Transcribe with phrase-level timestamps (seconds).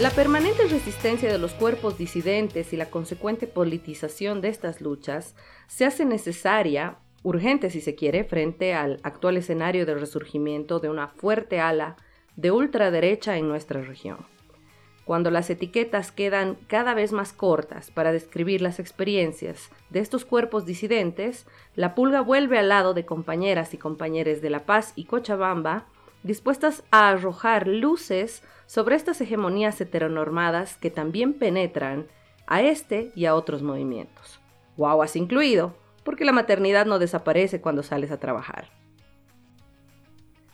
[0.00, 5.34] La permanente resistencia de los cuerpos disidentes y la consecuente politización de estas luchas
[5.66, 11.08] se hace necesaria, urgente si se quiere, frente al actual escenario de resurgimiento de una
[11.08, 11.96] fuerte ala
[12.36, 14.18] de ultraderecha en nuestra región.
[15.04, 20.64] Cuando las etiquetas quedan cada vez más cortas para describir las experiencias de estos cuerpos
[20.64, 25.86] disidentes, la pulga vuelve al lado de compañeras y compañeros de La Paz y Cochabamba,
[26.22, 32.06] dispuestas a arrojar luces sobre estas hegemonías heteronormadas que también penetran
[32.46, 34.40] a este y a otros movimientos.
[34.76, 38.68] Guaguas incluido, porque la maternidad no desaparece cuando sales a trabajar.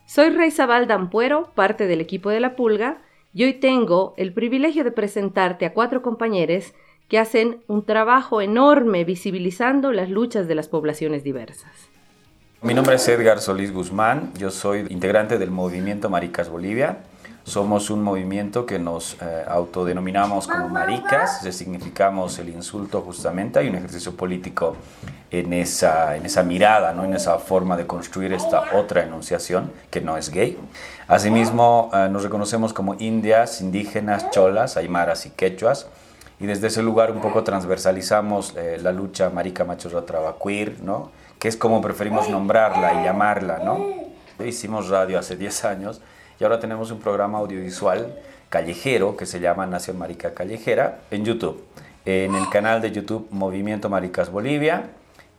[0.07, 4.85] Soy Rey Zabal Dampuero, parte del equipo de La Pulga, y hoy tengo el privilegio
[4.85, 6.73] de presentarte a cuatro compañeros
[7.09, 11.73] que hacen un trabajo enorme visibilizando las luchas de las poblaciones diversas.
[12.63, 17.03] Mi nombre es Edgar Solís Guzmán, yo soy integrante del movimiento Maricas Bolivia
[17.45, 23.75] somos un movimiento que nos eh, autodenominamos como maricas, significamos el insulto justamente, hay un
[23.75, 24.77] ejercicio político
[25.31, 27.05] en esa, en esa mirada, ¿no?
[27.05, 30.59] en esa forma de construir esta otra enunciación que no es gay.
[31.07, 35.87] Asimismo, eh, nos reconocemos como indias, indígenas, cholas, aymaras y quechuas,
[36.41, 41.11] y desde ese lugar un poco transversalizamos eh, la lucha marica machorra traba queer, ¿no?
[41.39, 43.59] que es como preferimos nombrarla y llamarla.
[43.63, 43.85] ¿no?
[44.43, 46.01] Hicimos radio hace 10 años
[46.39, 48.15] y ahora tenemos un programa audiovisual
[48.49, 51.65] callejero que se llama Nación Marica Callejera en YouTube,
[52.05, 54.91] en el canal de YouTube Movimiento Maricas Bolivia.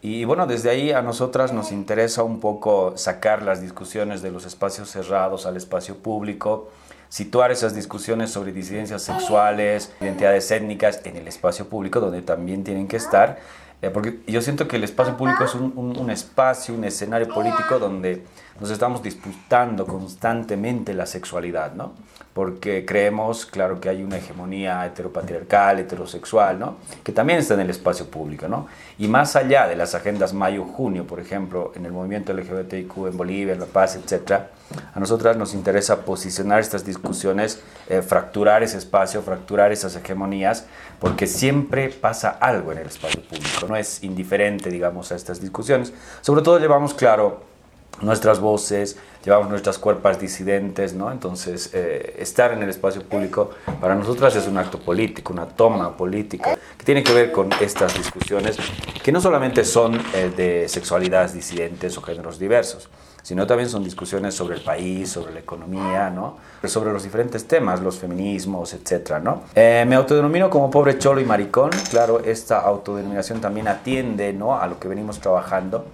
[0.02, 4.46] Y bueno, desde ahí a nosotras nos interesa un poco sacar las discusiones de los
[4.46, 6.70] espacios cerrados al espacio público,
[7.10, 12.88] situar esas discusiones sobre disidencias sexuales, identidades étnicas en el espacio público, donde también tienen
[12.88, 13.40] que estar,
[13.86, 17.78] eh, porque yo siento que el espacio público es un, un, espacio, un escenario político
[17.78, 18.24] donde
[18.60, 21.94] nos estamos disputando constantemente la sexualidad, ¿no?
[22.34, 26.78] Porque creemos, claro, que hay una hegemonía heteropatriarcal, heterosexual, ¿no?
[27.04, 28.66] Que también está en el espacio público, ¿no?
[28.98, 33.54] Y más allá de las agendas mayo-junio, por ejemplo, en el movimiento LGBTIQ en Bolivia,
[33.54, 34.50] en La Paz, etcétera,
[34.94, 40.66] a nosotras nos interesa posicionar estas discusiones, eh, fracturar ese espacio, fracturar esas hegemonías,
[41.00, 45.94] porque siempre pasa algo en el espacio público, no es indiferente, digamos, a estas discusiones.
[46.22, 47.56] Sobre todo llevamos claro
[48.02, 51.12] nuestras voces, llevamos nuestras cuerpas disidentes, ¿no?
[51.12, 55.96] Entonces, eh, estar en el espacio público para nosotras es un acto político, una toma
[55.96, 58.58] política que tiene que ver con estas discusiones
[59.02, 62.90] que no solamente son eh, de sexualidades disidentes o géneros diversos,
[63.26, 66.38] sino también son discusiones sobre el país, sobre la economía, ¿no?
[66.64, 69.14] sobre los diferentes temas, los feminismos, etc.
[69.20, 69.42] ¿no?
[69.56, 74.56] Eh, me autodenomino como pobre cholo y maricón, claro, esta autodenominación también atiende ¿no?
[74.56, 75.86] a lo que venimos trabajando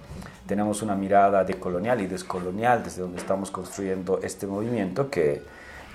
[0.46, 5.40] tenemos una mirada decolonial y descolonial desde donde estamos construyendo este movimiento que,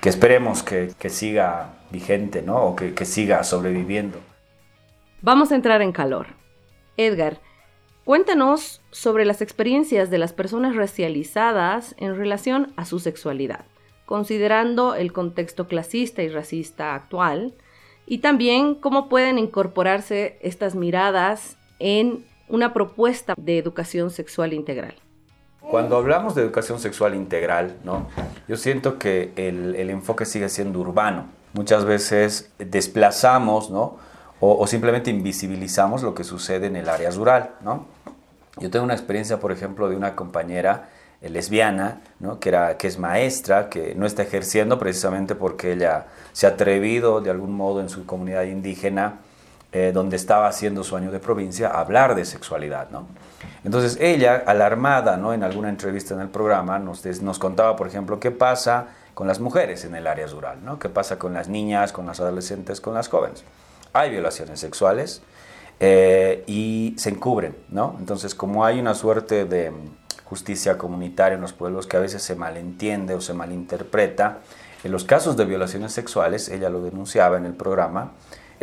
[0.02, 2.64] que esperemos que, que, siga vigente ¿no?
[2.64, 4.18] o que, que siga sobreviviendo.
[5.22, 6.26] Vamos a entrar en calor.
[6.96, 7.40] Edgar,
[8.08, 13.66] cuéntanos sobre las experiencias de las personas racializadas en relación a su sexualidad,
[14.06, 17.54] considerando el contexto clasista y racista actual,
[18.06, 24.96] y también cómo pueden incorporarse estas miradas en una propuesta de educación sexual integral.
[25.60, 28.08] Cuando hablamos de educación sexual integral, ¿no?
[28.48, 31.26] yo siento que el, el enfoque sigue siendo urbano.
[31.52, 33.98] Muchas veces desplazamos ¿no?
[34.40, 37.56] o, o, simplemente invisibilizamos lo que sucede en el área rural.
[37.60, 37.97] ¿no?
[38.60, 40.90] Yo tengo una experiencia, por ejemplo, de una compañera
[41.22, 42.02] eh, lesbiana,
[42.40, 47.56] que, es maestra, que no está ejerciendo precisamente porque ella se ha atrevido de algún
[47.56, 49.20] modo en su comunidad indígena
[49.72, 52.88] eh, donde estaba haciendo su año de provincia, hablar de sexualidad.
[53.64, 55.34] Entonces ella, alarmada ¿no?
[55.34, 59.40] en alguna entrevista en el programa, nos, nos contaba, por ejemplo, qué pasa con las
[59.40, 60.80] mujeres en el área rural, ¿no?
[60.80, 63.44] qué pasa con las niñas, con las adolescentes, con las jóvenes.
[63.94, 65.22] Hay violaciones sexuales
[65.80, 67.56] eh, y se encubren.
[67.70, 67.96] ¿no?
[68.00, 69.72] Entonces, como hay una suerte de
[70.24, 74.40] justicia comunitaria en los pueblos que a veces se malentiende o se malinterpreta,
[74.84, 78.12] en los casos de violaciones sexuales, ella lo denunciaba en el programa,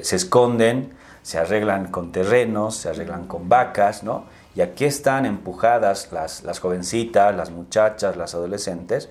[0.00, 4.24] se esconden, se arreglan con terrenos, se arreglan con vacas, ¿no?
[4.54, 9.08] Y aquí están empujadas las, las jovencitas, las muchachas, las adolescentes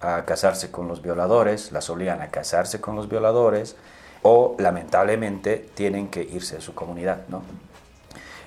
[0.00, 3.76] a casarse con los violadores, las obligan a casarse con los violadores
[4.26, 7.42] o lamentablemente tienen que irse de su comunidad, ¿no?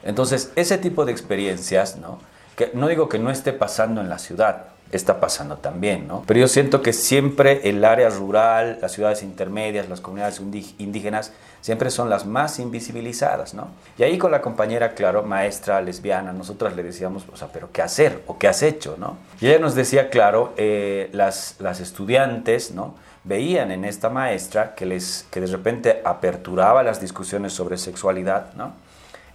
[0.04, 2.20] Entonces, ese tipo de experiencias, ¿no?
[2.58, 6.24] que no digo que no esté pasando en la ciudad, está pasando también, ¿no?
[6.26, 10.42] Pero yo siento que siempre el área rural, las ciudades intermedias, las comunidades
[10.80, 13.68] indígenas, siempre son las más invisibilizadas, ¿no?
[14.00, 17.84] Y ahí con la compañera, claro, maestra lesbiana, nosotras le decíamos, o sea, pero ¿qué
[17.84, 18.24] hacer?
[18.26, 19.18] ¿O qué has hecho, no?
[19.40, 22.96] Y ella nos decía, claro, eh, las, las estudiantes, ¿no?
[23.28, 28.74] Veían en esta maestra que, les, que de repente aperturaba las discusiones sobre sexualidad, ¿no?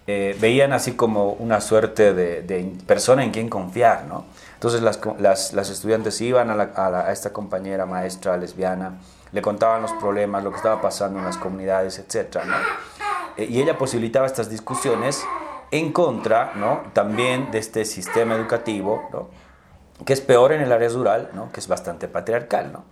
[0.09, 4.25] Eh, veían así como una suerte de, de persona en quien confiar, ¿no?
[4.55, 8.94] Entonces las, las, estudiantes iban a, a, esta compañera maestra lesbiana,
[9.33, 12.39] le contaban los problemas, lo que estaba pasando en las comunidades, etc.
[13.37, 15.25] Eh, y ella posibilitaba estas discusiones
[15.71, 16.83] en contra ¿no?
[16.93, 19.29] también de este sistema educativo, ¿no?
[20.05, 21.50] que es peor en el área rural, ¿no?
[21.50, 22.73] que es bastante patriarcal.
[22.73, 22.85] ¿no?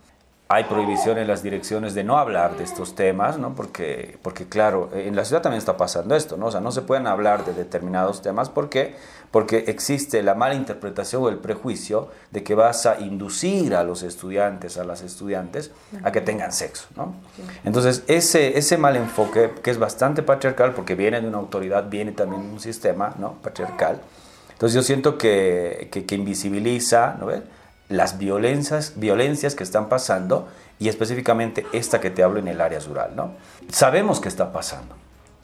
[0.53, 3.55] Hay prohibición en las direcciones de no hablar de estos temas, ¿no?
[3.55, 6.47] Porque, porque claro, en la ciudad también está pasando esto, ¿no?
[6.47, 8.51] O sea, no se pueden hablar de determinados temas.
[8.51, 8.97] ¿Por qué?
[9.31, 14.03] Porque existe la mala interpretación o el prejuicio de que vas a inducir a los
[14.03, 15.71] estudiantes, a las estudiantes,
[16.03, 17.15] a que tengan sexo, ¿no?
[17.63, 22.11] Entonces, ese, ese mal enfoque, que es bastante patriarcal, porque viene de una autoridad, viene
[22.11, 23.35] también de un sistema, ¿no?
[23.35, 24.01] Patriarcal.
[24.53, 27.29] Entonces, yo siento que, que, que invisibiliza, ¿no?
[27.91, 30.49] Las violencias, violencias que están pasando
[30.79, 33.11] y específicamente esta que te hablo en el área rural.
[33.15, 33.33] ¿no?
[33.69, 34.95] Sabemos que está pasando,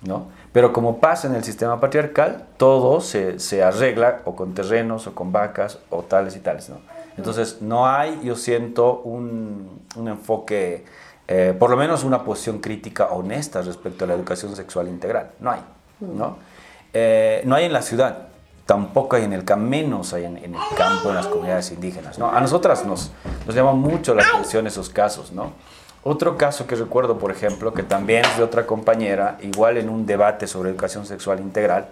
[0.03, 0.29] ¿no?
[0.53, 5.15] pero como pasa en el sistema patriarcal, todo se, se, arregla o con terrenos o
[5.15, 6.71] con vacas o tales y tales.
[6.71, 6.77] ¿no?
[7.19, 10.85] Entonces no hay, yo siento, un, un enfoque,
[11.27, 15.33] eh, por lo menos una posición crítica honesta respecto a la educación sexual integral.
[15.41, 15.61] No hay.
[16.01, 16.39] ¿no?
[16.93, 18.29] Eh, no hay en la ciudad
[18.67, 22.19] tampoco hay en el campo, menos hay en, el campo, en las comunidades indígenas.
[22.19, 22.31] ¿no?
[22.31, 23.13] A nosotras nos,
[23.47, 25.33] nos llama mucho la atención esos casos.
[25.33, 25.53] ¿no?
[26.03, 30.05] Otro caso que recuerdo, por ejemplo, que también es de otra compañera, igual en un
[30.05, 31.89] debate sobre educación sexual integral,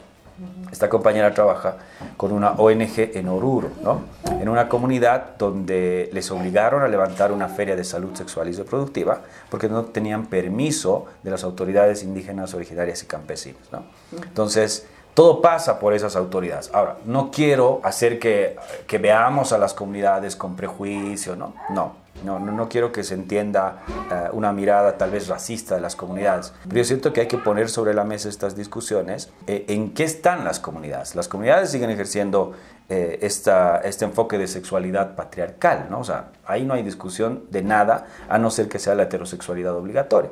[0.72, 1.76] esta compañera trabaja
[2.16, 4.00] con una ONG en Oruro, ¿no?
[4.40, 9.20] en una comunidad donde les obligaron a levantar una feria de salud sexual y reproductiva
[9.48, 13.62] porque no tenían permiso de las autoridades indígenas originarias y campesinas.
[13.70, 13.84] ¿no?
[14.24, 16.70] Entonces, todo pasa por esas autoridades.
[16.72, 18.56] Ahora, no quiero hacer que,
[19.00, 21.54] veamos a las comunidades con prejuicio, ¿no?
[21.70, 25.94] No, no, no, quiero que se entienda eh, una mirada tal vez racista de las
[25.94, 26.52] comunidades.
[26.64, 29.30] Pero yo siento que hay que poner sobre la mesa estas discusiones.
[29.46, 31.14] Eh, ¿En qué están las comunidades?
[31.14, 32.52] Las comunidades siguen ejerciendo
[32.88, 36.00] eh, este enfoque de sexualidad patriarcal, ¿no?
[36.00, 39.74] O sea, ahí no hay discusión de nada a no ser que sea la heterosexualidad
[39.76, 40.30] obligatoria.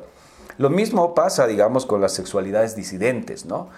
[0.57, 3.69] Lo mismo pasa, digamos, con las sexualidades disidentes, ¿no?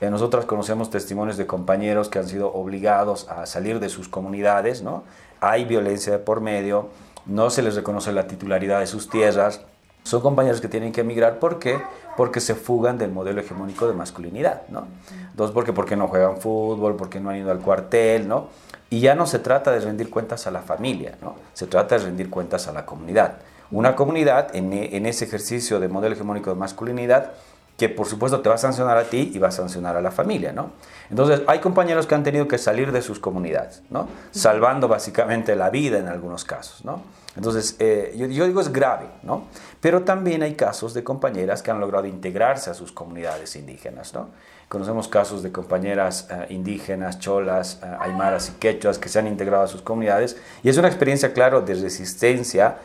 [0.00, 4.82] Eh, nosotros conocemos testimonios de compañeros que han sido obligados a salir de sus comunidades,
[4.82, 5.04] ¿no?
[5.40, 6.88] Hay violencia por medio,
[7.26, 9.60] no se les reconoce la titularidad de sus tierras.
[10.02, 11.80] Son compañeros que tienen que emigrar, ¿por qué?
[12.16, 14.86] Porque se fugan del modelo hegemónico de masculinidad, ¿no?
[15.34, 18.48] Dos, porque, porque no juegan fútbol, porque no han ido al cuartel, ¿no?
[18.90, 21.36] Y ya no se trata de rendir cuentas a la familia, ¿no?
[21.54, 23.36] Se trata de rendir cuentas a la comunidad.
[23.70, 27.32] Una comunidad en, en ese ejercicio de modelo hegemónico de masculinidad
[27.76, 30.10] que por supuesto te va a sancionar a ti y va a sancionar a la
[30.10, 30.70] familia, ¿no?
[31.10, 34.08] Entonces, hay compañeros que han tenido que salir de sus comunidades, ¿no?
[34.30, 37.02] Salvando básicamente la vida en algunos casos, ¿no?
[37.36, 39.44] Entonces, eh, yo, digo es grave, ¿no?
[39.80, 44.28] Pero también hay casos de compañeras que han logrado integrarse a sus comunidades indígenas, ¿no?
[44.68, 49.64] Conocemos casos de compañeras eh, indígenas, cholas, eh, aymaras y quechuas que se han integrado
[49.64, 52.78] a sus comunidades y es una experiencia, claro, de resistencia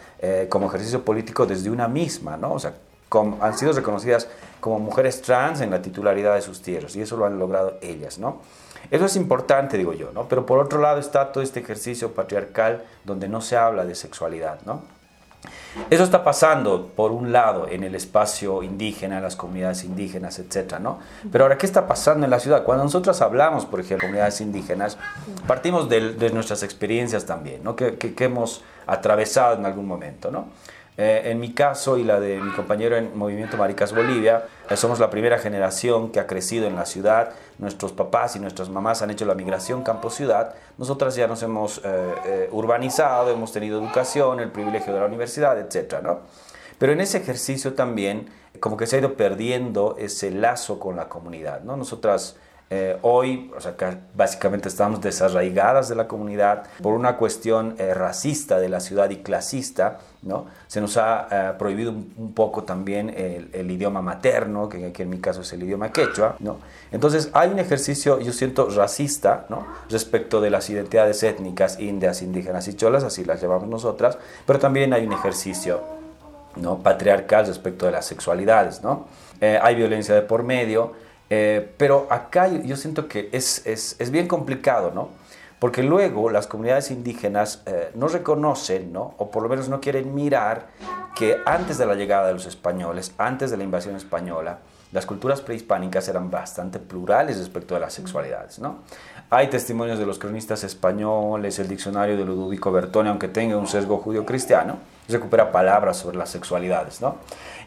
[0.49, 2.51] como ejercicio político desde una misma, ¿no?
[2.51, 2.73] O sea,
[3.41, 4.27] han sido reconocidas
[4.59, 8.19] como mujeres trans en la titularidad de sus tierras y eso lo han logrado ellas,
[8.19, 8.41] ¿no?
[8.91, 10.27] Eso es importante, digo yo, ¿no?
[10.27, 14.59] Pero por otro lado está todo este ejercicio patriarcal donde no se habla de sexualidad,
[14.65, 14.81] ¿no?
[15.89, 20.79] Eso está pasando, por un lado, en el espacio indígena, en las comunidades indígenas, etcétera,
[20.79, 20.99] ¿no?
[21.31, 22.63] Pero ahora, ¿qué está pasando en la ciudad?
[22.63, 24.97] Cuando nosotros hablamos, por ejemplo, de comunidades indígenas,
[25.47, 27.75] partimos de, nuestras experiencias también, ¿no?
[27.75, 30.47] Que, que, que hemos atravesado en algún momento, ¿no?
[31.01, 34.99] Eh, en mi caso y la de mi compañero en Movimiento Maricas Bolivia, eh, somos
[34.99, 37.31] la primera generación que ha crecido en la ciudad.
[37.57, 40.55] Nuestros papás y nuestras mamás han hecho la migración campo-ciudad.
[40.77, 46.01] Nosotras ya nos hemos eh, urbanizado, hemos tenido educación, el privilegio de la universidad, etc.
[46.03, 46.19] ¿no?
[46.77, 48.27] Pero en ese ejercicio también
[48.59, 51.61] como que se ha ido perdiendo ese lazo con la comunidad.
[51.61, 51.77] ¿no?
[51.77, 52.35] Nosotras
[52.71, 53.73] eh, hoy, o sea,
[54.13, 59.17] básicamente estamos desarraigadas de la comunidad por una cuestión eh, racista de la ciudad y
[59.17, 60.45] clasista, ¿no?
[60.67, 65.17] Se nos ha eh, prohibido un, poco también el, idioma materno, que, que, en mi
[65.17, 66.57] caso es el idioma quechua, ¿no?
[66.91, 69.65] Entonces hay un ejercicio, yo siento, racista, ¿no?
[69.89, 74.93] Respecto de las identidades étnicas, indias, indígenas y cholas, así las llamamos nosotras, pero también
[74.93, 75.81] hay un ejercicio,
[76.55, 76.77] ¿no?
[76.83, 79.07] Patriarcal respecto de las sexualidades, ¿no?
[79.41, 80.91] hay violencia de por medio,
[81.29, 85.09] eh, pero acá yo, siento que es, es, es, bien complicado, ¿no?
[85.59, 89.13] porque luego las comunidades indígenas eh, no reconocen, ¿no?
[89.17, 90.67] o por lo menos no quieren mirar
[91.15, 94.59] que antes de la llegada de los españoles, antes de la invasión española,
[94.91, 98.57] las culturas prehispánicas eran bastante plurales respecto de las sexualidades.
[98.57, 98.79] ¿no?
[99.29, 103.97] Hay testimonios de los cronistas españoles, el diccionario de Ludovico Bertone, aunque tenga un sesgo
[103.97, 107.01] judío-cristiano, recupera palabras sobre las sexualidades.
[107.01, 107.17] ¿no?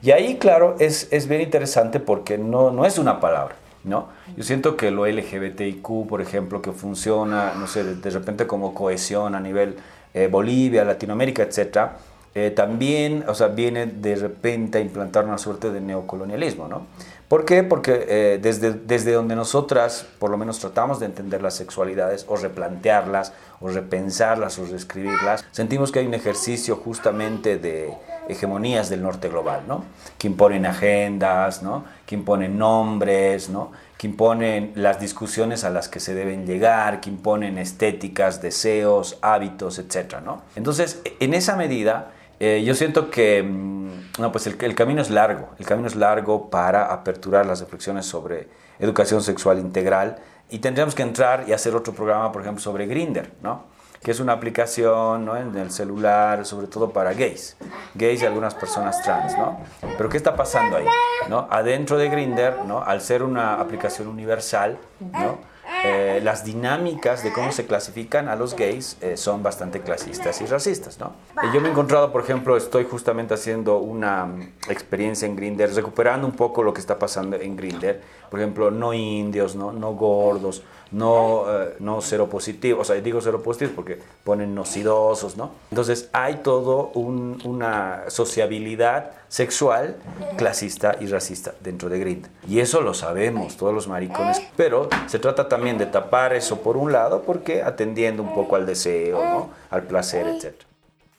[0.03, 3.55] Y ahí, claro, es, es bien interesante porque no, no es una palabra.
[3.85, 4.09] ¿no?
[4.37, 9.35] Yo siento que lo LGBTIQ, por ejemplo, que funciona, no sé, de, repente como cohesión
[9.35, 9.77] a nivel
[10.15, 11.97] eh, Bolivia, Latinoamérica, etcétera,
[12.35, 16.87] eh, también, o sea, viene de repente a implantar una suerte de neocolonialismo, ¿no?
[17.29, 17.63] ¿Por qué?
[17.63, 22.37] Porque eh, desde, desde donde nosotras, por lo menos, tratamos de entender las sexualidades o
[22.37, 27.91] replantearlas o repensarlas o reescribirlas, sentimos que hay un ejercicio justamente de
[28.29, 29.85] hegemonías del norte global, ¿no?
[30.19, 31.85] Que imponen agendas, ¿no?
[32.07, 33.73] Que imponen nombres, ¿no?
[33.99, 39.79] Que imponen las discusiones a las que se deben llegar, que imponen estéticas, deseos, hábitos,
[39.79, 40.43] etc., ¿no?
[40.57, 42.11] Entonces, en esa medida,
[42.41, 43.73] eh, yo siento que mm,
[44.19, 48.49] no, pues el, camino es largo, el camino es largo para aperturar las reflexiones sobre
[48.79, 50.19] educación sexual integral
[50.51, 53.72] y tendríamos que entrar y hacer otro programa, por ejemplo, sobre Grinder, ¿no?
[54.03, 55.37] Que es una aplicación ¿no?
[55.37, 57.57] en el celular, sobre todo para gays,
[57.95, 59.61] gays y algunas personas trans, ¿no?
[59.97, 60.87] Pero ¿qué está pasando ahí?
[61.29, 61.47] ¿no?
[61.51, 62.83] Adentro de Grinder, ¿no?
[62.83, 64.79] al ser una aplicación universal,
[65.13, 65.53] ¿no?
[65.85, 70.47] Eh, las dinámicas de cómo se clasifican a los gays eh, son bastante clasistas y
[70.47, 71.13] racistas, ¿no?
[71.53, 76.27] yo me he encontrado, por ejemplo, estoy justamente haciendo una mm, experiencia en Grinder, recuperando
[76.27, 80.63] un poco lo que está pasando en Grinder, por ejemplo, no indios, no, no gordos,
[80.93, 85.53] no, eh, no seropositivos, o sea, digo seropositivos porque ponen nocidosos, ¿no?
[85.71, 89.97] Entonces hay todo una sociabilidad sexual,
[90.37, 92.29] clasista y racista dentro de Grind.
[92.47, 96.77] Y eso lo sabemos todos los maricones, pero se trata también de tapar eso por
[96.77, 99.51] un lado, porque atendiendo un poco al deseo, ¿no?
[99.71, 100.55] al placer, etc.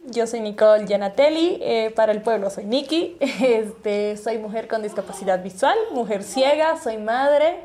[0.05, 5.41] Yo soy Nicole Gianatelli, eh, para el pueblo soy Nikki, este, soy mujer con discapacidad
[5.41, 7.55] visual, mujer ciega, soy madre.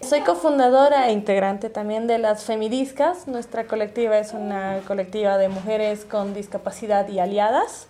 [0.00, 3.26] Soy cofundadora e integrante también de las Femidiscas.
[3.26, 7.88] Nuestra colectiva es una colectiva de mujeres con discapacidad y aliadas.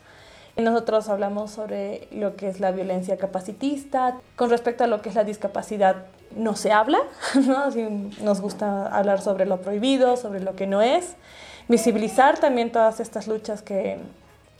[0.56, 4.16] Nosotros hablamos sobre lo que es la violencia capacitista.
[4.36, 6.98] Con respecto a lo que es la discapacidad, no se habla,
[7.46, 7.66] ¿no?
[8.22, 11.14] nos gusta hablar sobre lo prohibido, sobre lo que no es.
[11.68, 13.98] Visibilizar también todas estas luchas que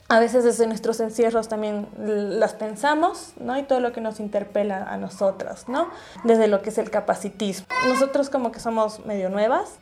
[0.09, 3.57] a veces desde nuestros encierros también las pensamos, ¿no?
[3.57, 5.87] Y todo lo que nos interpela a nosotras, ¿no?
[6.23, 7.67] Desde lo que es el capacitismo.
[7.87, 9.75] Nosotros como que somos medio nuevas,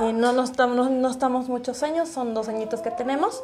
[0.00, 3.42] eh, no, no, estamos, no estamos muchos años, son dos añitos que tenemos,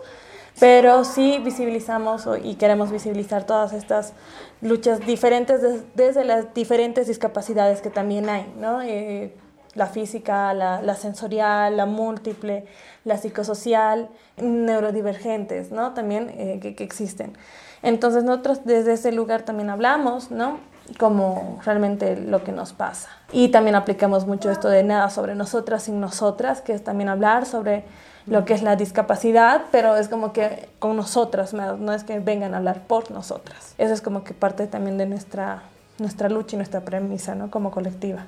[0.60, 4.12] pero sí visibilizamos y queremos visibilizar todas estas
[4.60, 5.62] luchas diferentes
[5.94, 8.82] desde las diferentes discapacidades que también hay, ¿no?
[8.82, 9.34] Eh,
[9.76, 12.64] la física, la, la, sensorial, la múltiple,
[13.04, 15.92] la psicosocial, neurodivergentes, ¿no?
[15.92, 17.34] También eh, que, que, existen.
[17.82, 20.58] Entonces nosotros desde ese lugar también hablamos, ¿no?
[20.98, 23.08] Como realmente lo que nos pasa.
[23.32, 27.44] Y también aplicamos mucho esto de nada sobre nosotras sin nosotras, que es también hablar
[27.44, 27.84] sobre
[28.26, 32.54] lo que es la discapacidad, pero es como que con nosotras, no es que vengan
[32.54, 33.74] a hablar por nosotras.
[33.78, 35.62] Eso es como que parte también de nuestra,
[35.98, 37.50] nuestra lucha y nuestra premisa, ¿no?
[37.50, 38.26] Como colectiva.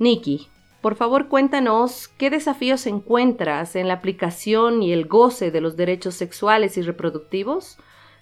[0.00, 0.48] Nikki,
[0.80, 6.14] por favor cuéntanos qué desafíos encuentras en la aplicación y el goce de los derechos
[6.14, 7.76] sexuales y reproductivos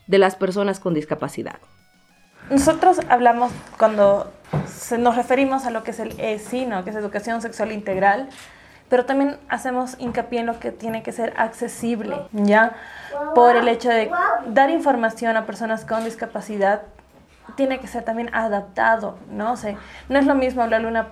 [0.08, 1.60] de las personas con discapacidad.
[2.50, 4.28] Nosotros hablamos cuando
[4.98, 6.82] nos referimos a lo que es el ESI, ¿no?
[6.82, 8.28] que es educación sexual integral,
[8.88, 12.74] pero también hacemos hincapié en lo que tiene que ser accesible, ¿ya?
[13.36, 14.10] Por el hecho de
[14.46, 16.82] dar información a personas con discapacidad,
[17.54, 19.52] tiene que ser también adaptado, ¿no?
[19.52, 19.56] O
[20.08, 21.06] no es lo mismo hablarle a una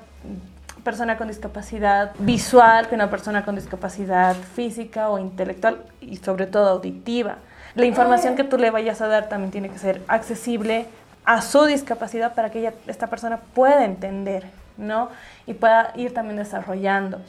[0.87, 6.69] persona con discapacidad visual que una persona con discapacidad física o intelectual y sobre todo
[6.69, 7.39] auditiva.
[7.75, 10.87] La información que tú le vayas a dar también tiene que ser accesible
[11.25, 15.09] a su discapacidad para que ella, esta persona pueda entender, ¿no?
[15.45, 17.21] Y pueda ir también desarrollando.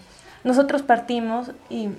[0.43, 1.89] Nosotros partimos y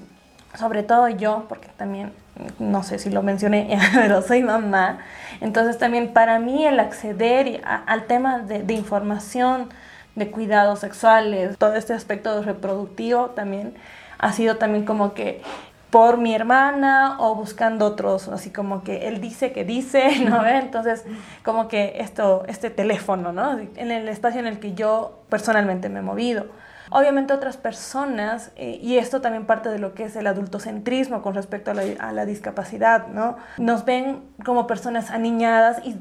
[0.56, 2.12] sobre todo yo, porque también,
[2.60, 5.00] no sé si lo mencioné, pero soy mamá,
[5.40, 9.70] entonces también para mí el acceder al tema de, de información,
[10.18, 13.74] de cuidados sexuales, todo este aspecto reproductivo también
[14.18, 15.42] ha sido también como que
[15.90, 20.46] por mi hermana o buscando otros, así como que él dice que dice, ¿no?
[20.46, 21.04] Entonces,
[21.44, 23.58] como que esto, este teléfono, ¿no?
[23.58, 26.46] En el espacio en el que yo personalmente me he movido.
[26.90, 31.34] Obviamente otras personas, eh, y esto también parte de lo que es el adultocentrismo con
[31.34, 33.36] respecto a la, discapacidad, ¿no?
[33.58, 35.96] Nos ven como personas aniñadas y,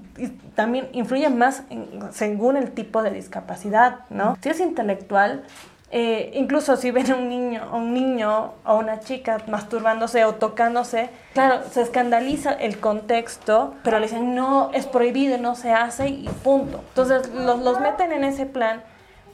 [0.55, 1.63] también influyen más
[2.11, 4.37] según el tipo de discapacidad, ¿no?
[4.41, 5.43] Si es intelectual,
[5.89, 11.09] eh, incluso si ven a un niño, un niño o una chica masturbándose o tocándose,
[11.33, 16.29] claro, se escandaliza el contexto, pero le dicen no, es prohibido, no se hace y
[16.43, 16.83] punto.
[16.89, 18.81] Entonces los meten en ese plan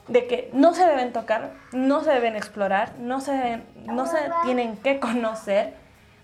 [0.07, 4.77] de que no se deben tocar, no se deben explorar, no se, no se tienen
[4.77, 5.74] que conocer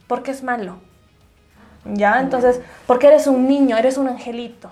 [0.07, 0.77] porque es malo.
[1.85, 2.19] ¿Ya?
[2.19, 4.69] Entonces, porque eres un niño, eres un angelito.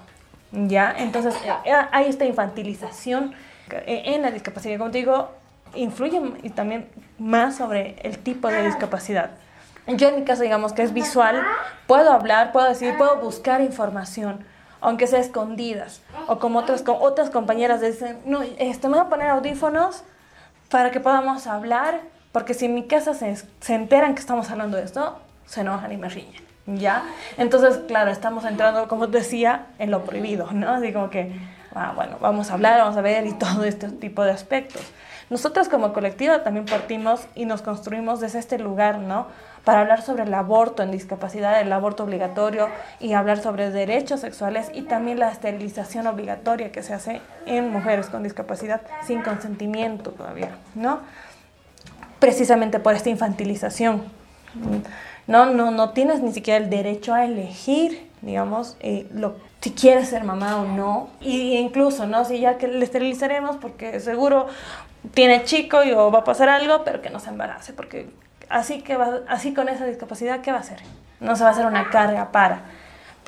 [0.51, 0.93] ¿Ya?
[0.97, 1.35] Entonces,
[1.65, 3.33] eh, hay esta infantilización
[3.69, 4.77] en la discapacidad.
[4.77, 5.29] Como te digo,
[5.75, 6.87] influye y también
[7.17, 9.31] más sobre el tipo de discapacidad.
[9.87, 11.41] Yo en mi caso, digamos que es visual,
[11.87, 14.45] puedo hablar, puedo decir, puedo buscar información,
[14.81, 16.01] aunque sea escondidas.
[16.27, 20.03] O como otras, otras compañeras dicen, no, este, me voy a poner audífonos
[20.69, 24.77] para que podamos hablar, porque si en mi casa se, se enteran que estamos hablando
[24.77, 26.46] de esto, se enojan y me riñen.
[26.67, 27.03] ¿Ya?
[27.38, 30.72] Entonces, claro, estamos entrando, como decía, en lo prohibido, ¿no?
[30.72, 31.34] Así como que,
[31.74, 34.81] ah, bueno, vamos a hablar, vamos a ver y todo este tipo de aspectos.
[35.29, 39.27] Nosotros como colectivo también partimos y nos construimos desde este lugar, ¿no?
[39.67, 42.69] Para hablar sobre el aborto en discapacidad, el aborto obligatorio
[43.01, 48.07] y hablar sobre derechos sexuales y también la esterilización obligatoria que se hace en mujeres
[48.07, 51.01] con discapacidad sin consentimiento todavía, ¿no?
[52.19, 54.05] Precisamente por esta infantilización.
[55.27, 60.07] No, no, no tienes ni siquiera el derecho a elegir, digamos, eh, lo, si quieres
[60.07, 61.09] ser mamá o no.
[61.19, 62.24] Y incluso, ¿no?
[62.24, 64.47] Si ya que le esterilizaremos porque seguro
[65.13, 68.07] tiene chico y o va a pasar algo, pero que no se embarace, porque
[68.49, 70.79] así, que así con esa discapacidad, ¿qué va a hacer?
[71.19, 72.61] No se va a hacer una carga para.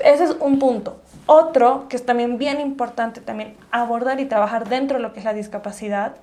[0.04, 1.02] Ese es un punto.
[1.26, 5.26] Otro que es también bien importante también abordar y trabajar dentro de lo que es
[5.26, 6.16] la discapacidad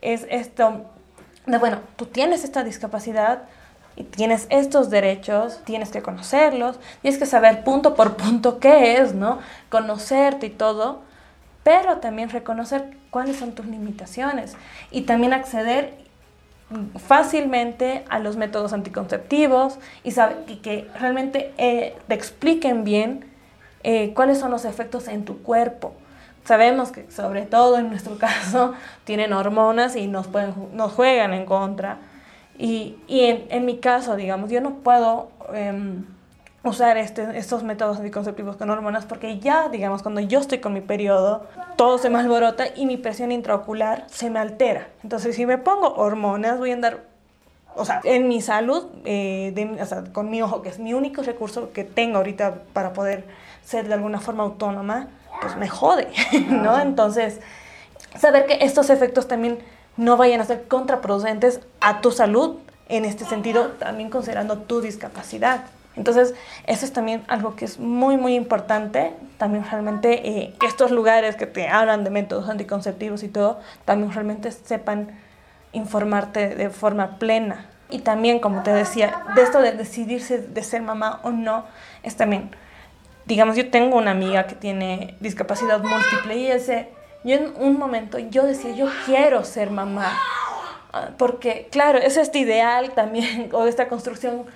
[0.00, 0.86] es esto
[1.46, 3.42] de, bueno, tú tienes esta discapacidad
[3.96, 9.14] y tienes estos derechos, tienes que conocerlos, tienes que saber punto por punto qué es,
[9.14, 9.38] ¿no?
[9.70, 11.00] Conocerte y todo,
[11.62, 14.54] pero también reconocer cuáles son tus limitaciones
[14.90, 16.05] y también acceder
[16.98, 20.12] fácilmente a los métodos anticonceptivos y,
[20.56, 23.24] que realmente eh, te expliquen bien
[23.84, 25.94] eh, cuáles son los efectos en tu cuerpo.
[26.44, 31.46] Sabemos que sobre todo en nuestro caso tienen hormonas y nos, pueden, nos juegan en
[31.46, 31.98] contra.
[32.58, 35.30] Y, y en, en, mi caso, digamos, yo no puedo...
[35.52, 36.04] Em,
[36.68, 40.80] usar este, estos métodos anticonceptivos con hormonas porque ya, digamos, cuando yo estoy con mi
[40.80, 44.88] periodo, todo se me alborota y mi presión intraocular se me altera.
[45.02, 47.04] Entonces, si me pongo hormonas, voy a andar,
[47.74, 50.94] o sea, en mi salud, eh, de, o sea, con mi ojo, que es mi
[50.94, 53.24] único recurso que tengo ahorita para poder
[53.64, 55.08] ser de alguna forma autónoma,
[55.40, 56.08] pues me jode,
[56.48, 56.80] ¿no?
[56.80, 57.40] Entonces,
[58.18, 59.58] saber que estos efectos también
[59.96, 65.64] no vayan a ser contraproducentes a tu salud, en este sentido, también considerando tu discapacidad.
[65.96, 66.34] Entonces,
[66.66, 69.12] eso es también algo que es muy, muy importante.
[69.38, 74.12] También realmente eh, que estos lugares que te hablan de métodos anticonceptivos y todo, también
[74.12, 75.18] realmente sepan
[75.72, 77.66] informarte de forma plena.
[77.88, 81.64] Y también, como te decía, de esto de decidirse de ser mamá o no,
[82.02, 82.50] es también,
[83.26, 86.88] digamos, yo tengo una amiga que tiene discapacidad múltiple y ese,
[87.22, 90.12] yo en un momento, yo decía, yo quiero ser mamá.
[90.92, 94.46] Ah, porque, claro, es este ideal también, o esta construcción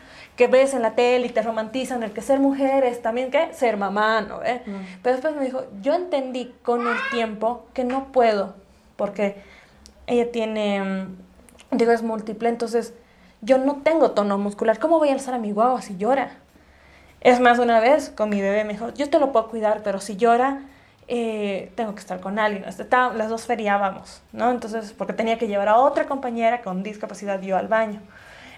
[0.40, 3.52] que ves en la tele y te romantizan el que ser mujer es también que
[3.52, 4.42] ser mamá, ¿no?
[4.42, 4.62] Eh?
[5.02, 8.54] Pero después me dijo, yo entendí con el tiempo que no puedo,
[8.96, 9.36] porque
[10.06, 12.94] ella tiene, mm, digo, es múltiple, entonces
[13.42, 14.78] yo no tengo tono muscular.
[14.78, 16.30] ¿Cómo voy a alzar a mi guagua si llora?
[17.20, 20.00] Es más, una vez con mi bebé me dijo, yo te lo puedo cuidar, pero
[20.00, 20.62] si llora,
[21.06, 22.64] eh, tengo que estar con alguien.
[22.64, 24.50] Las dos feriábamos, ¿no?
[24.50, 28.00] Entonces, porque tenía que llevar a otra compañera con discapacidad yo al baño.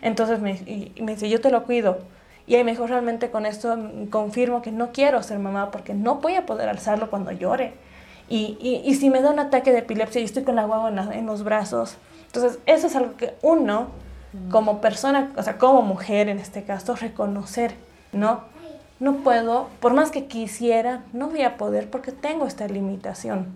[0.02, 0.60] Entonces me,
[1.00, 1.98] me dice, yo te lo cuido.
[2.46, 3.76] Y ahí mejor realmente con esto
[4.10, 7.74] confirmo que no quiero ser mamá porque no voy a poder alzarlo cuando llore.
[8.28, 10.90] Y, y, y si me da un ataque de epilepsia y estoy con la guagua
[10.90, 11.96] en, en, los brazos.
[12.26, 13.88] Entonces, eso es algo que uno,
[14.50, 17.74] como persona, o sea, como mujer en este caso, reconocer,
[18.12, 18.40] ¿no?
[19.00, 23.48] No puedo, por más que quisiera, no voy a poder porque tengo esta limitación.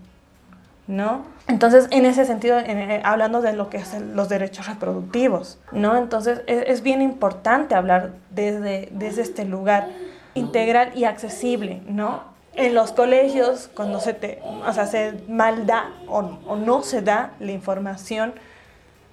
[0.86, 1.24] ¿No?
[1.48, 5.96] Entonces, en ese sentido, eh, hablando de lo que son los derechos reproductivos, ¿no?
[5.96, 9.88] Entonces, es, bien importante hablar desde, desde este lugar
[10.34, 12.22] integral y accesible, ¿no?
[12.54, 17.02] En los colegios, cuando se te, o sea, se mal da o, o no se
[17.02, 18.32] da la información,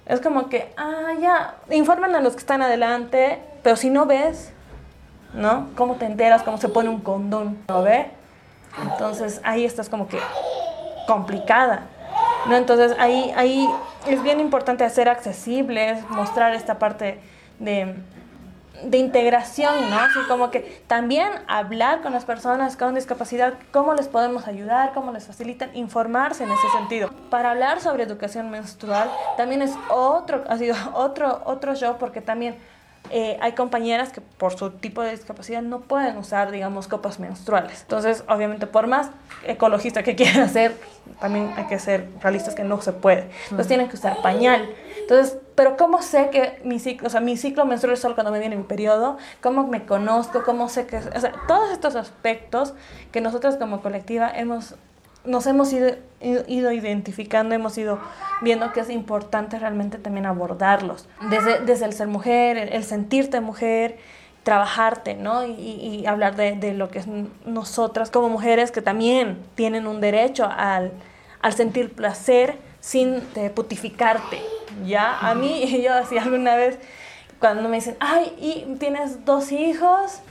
[0.05, 4.51] es como que, ah, ya, informan a los que están adelante, pero si no ves,
[5.33, 5.69] ¿no?
[5.75, 6.43] ¿Cómo te enteras?
[6.43, 7.57] ¿Cómo se pone un condón?
[7.67, 8.07] ¿No ve?
[8.81, 10.19] Entonces ahí estás como que,
[11.07, 11.87] complicada.
[12.47, 12.55] ¿no?
[12.55, 13.69] Entonces ahí, ahí
[14.07, 17.19] es bien importante hacer accesibles, mostrar esta parte
[17.59, 17.95] de,
[18.83, 19.97] de integración, ¿no?
[19.97, 25.11] Así como que también hablar con las personas con discapacidad, cómo les podemos ayudar, cómo
[25.11, 27.09] les facilitan, informarse en ese sentido.
[27.29, 32.55] Para hablar sobre educación menstrual también es otro, ha sido otro, otro show porque también
[33.09, 37.81] eh, hay compañeras que por su tipo de discapacidad no pueden usar, digamos, copas menstruales.
[37.81, 39.09] Entonces, obviamente, por más
[39.45, 40.75] ecologista que quieran hacer,
[41.19, 43.29] también hay que ser realistas que no se puede.
[43.43, 44.69] Entonces, tienen que usar pañal.
[45.01, 48.31] Entonces, pero ¿cómo sé que mi ciclo, o sea, mi ciclo menstrual es solo cuando
[48.31, 49.17] me viene mi periodo?
[49.41, 50.43] ¿Cómo me conozco?
[50.43, 52.73] ¿Cómo sé que, o sea, todos estos aspectos
[53.11, 54.75] que nosotros como colectiva hemos
[55.25, 57.99] nos hemos ido, ido, identificando, hemos ido
[58.41, 61.07] viendo que es importante realmente también abordarlos.
[61.29, 63.97] Desde, desde el ser mujer, el, sentirte mujer,
[64.43, 65.45] trabajarte, ¿no?
[65.45, 67.07] Y, hablar de, de, lo que es
[67.45, 70.91] nosotras como mujeres que también tienen un derecho al,
[71.41, 73.21] al sentir placer sin
[73.55, 74.41] putificarte,
[74.85, 75.17] ¿ya?
[75.19, 76.77] A mí, yo decía alguna vez,
[77.39, 80.21] cuando me dicen, ay, ¿y tienes dos hijos?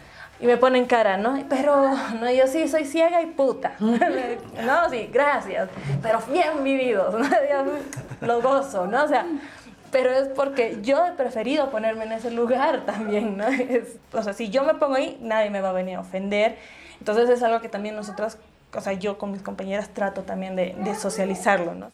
[0.43, 1.39] Y me ponen cara, ¿no?
[1.49, 1.89] Pero,
[2.21, 3.77] no, yo sí soy ciega y puta.
[3.79, 5.71] no, sí, gracias.
[6.03, 7.29] Pero bien vividos, ¿no?
[8.27, 9.05] Lo gozo, ¿no?
[9.05, 9.25] O sea,
[9.93, 13.45] pero es porque yo he preferido ponerme en ese lugar también, ¿no?
[14.13, 16.57] O sea, si yo me pongo ahí, nadie me va a venir a ofender.
[16.99, 18.37] Entonces es algo que también nosotras,
[18.75, 21.93] o sea, yo con mis compañeras trato también de, socializarlo, ¿no?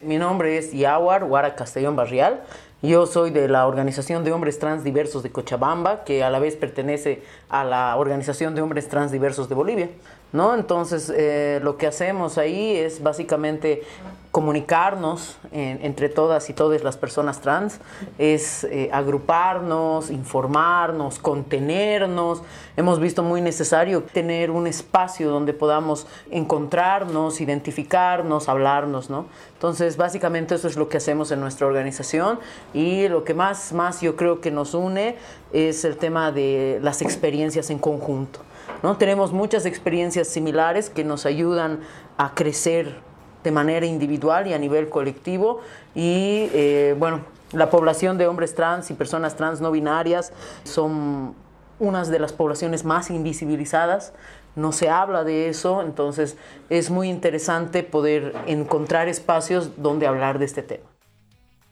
[0.00, 2.42] Mi nombre es Yaguar Guara Castellón Barrial.
[2.80, 6.54] Yo soy de la Organización de Hombres Trans Diversos de Cochabamba, que a la vez
[6.54, 9.90] pertenece a la Organización de Hombres Trans Diversos de Bolivia.
[10.32, 10.54] ¿No?
[10.54, 13.82] Entonces, eh, lo que hacemos ahí es básicamente
[14.30, 17.80] comunicarnos entre todas y todas las personas trans,
[18.18, 22.42] es eh, agruparnos, informarnos, contenernos.
[22.76, 29.26] Hemos visto muy necesario tener un espacio donde podamos encontrarnos, identificarnos, hablarnos, ¿no?
[29.54, 32.38] Entonces, básicamente eso es lo que hacemos en nuestra organización
[32.74, 35.16] y lo que más, más yo creo que nos une
[35.52, 38.40] es el tema de las experiencias en conjunto.
[38.82, 38.96] ¿No?
[38.96, 41.80] Tenemos muchas experiencias similares que nos ayudan
[42.16, 43.00] a crecer
[43.44, 45.60] de manera individual y a nivel colectivo
[45.94, 47.20] y eh, bueno,
[47.52, 50.32] la población de hombres trans y personas trans no binarias
[50.64, 51.34] son
[51.78, 54.12] unas de las poblaciones más invisibilizadas,
[54.56, 56.36] no se habla de eso, entonces
[56.68, 60.97] es muy interesante poder encontrar espacios donde hablar de este tema.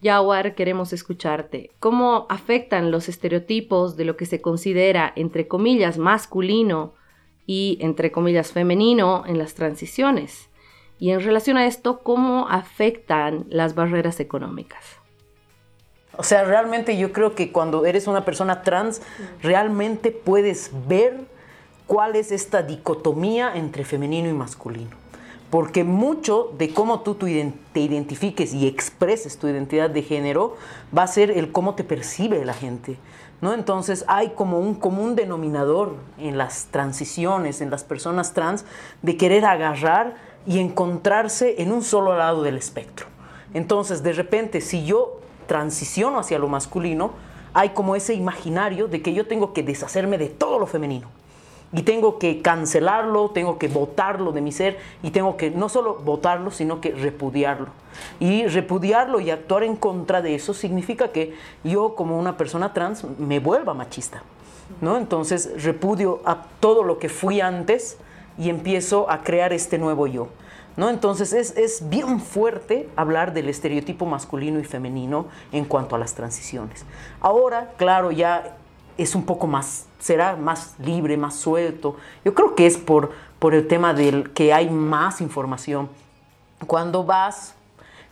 [0.07, 1.73] Yawar, queremos escucharte.
[1.81, 6.95] ¿Cómo afectan los estereotipos de lo que se considera, entre comillas, masculino
[7.45, 10.49] y, entre comillas, femenino en las transiciones?
[11.01, 14.85] Y en relación a esto, ¿cómo afectan las barreras económicas?
[16.17, 19.03] O sea, realmente yo creo que cuando eres una persona trans,
[19.43, 21.19] realmente puedes ver
[21.89, 25.06] cuál es esta dicotomía entre femenino y masculino
[25.51, 30.57] porque mucho de cómo tú te identifiques y expreses tu identidad de género
[30.97, 32.99] va a ser el cómo te percibe la gente.
[33.41, 33.53] ¿no?
[33.55, 38.65] Entonces hay como un común denominador en las transiciones, en las personas trans,
[39.03, 43.07] de querer agarrar y encontrarse en un solo lado del espectro.
[43.55, 47.13] Entonces, de repente, si yo transiciono hacia lo masculino,
[47.55, 51.09] hay como ese imaginario de que yo tengo que deshacerme de todo lo femenino
[51.73, 55.97] y tengo que cancelarlo, tengo que votarlo de mi ser y tengo que no solo
[55.97, 57.69] votarlo, sino que repudiarlo.
[58.21, 63.05] Y repudiarlo y actuar en contra de eso significa que yo como una persona trans
[63.19, 64.23] me vuelva machista.
[64.81, 64.97] ¿no?
[64.97, 67.99] Entonces repudio a todo lo que fui antes
[68.39, 70.29] y empiezo a crear este nuevo yo.
[70.77, 70.91] ¿No?
[70.91, 76.13] Entonces es, es, bien fuerte hablar del estereotipo masculino y femenino en cuanto a las
[76.15, 76.85] transiciones.
[77.23, 78.59] Ahora, claro, ya
[78.99, 81.97] es un poco más, será más libre, más suelto.
[82.25, 85.89] Yo creo que es por, por el tema del que hay más información.
[86.67, 87.55] Cuando vas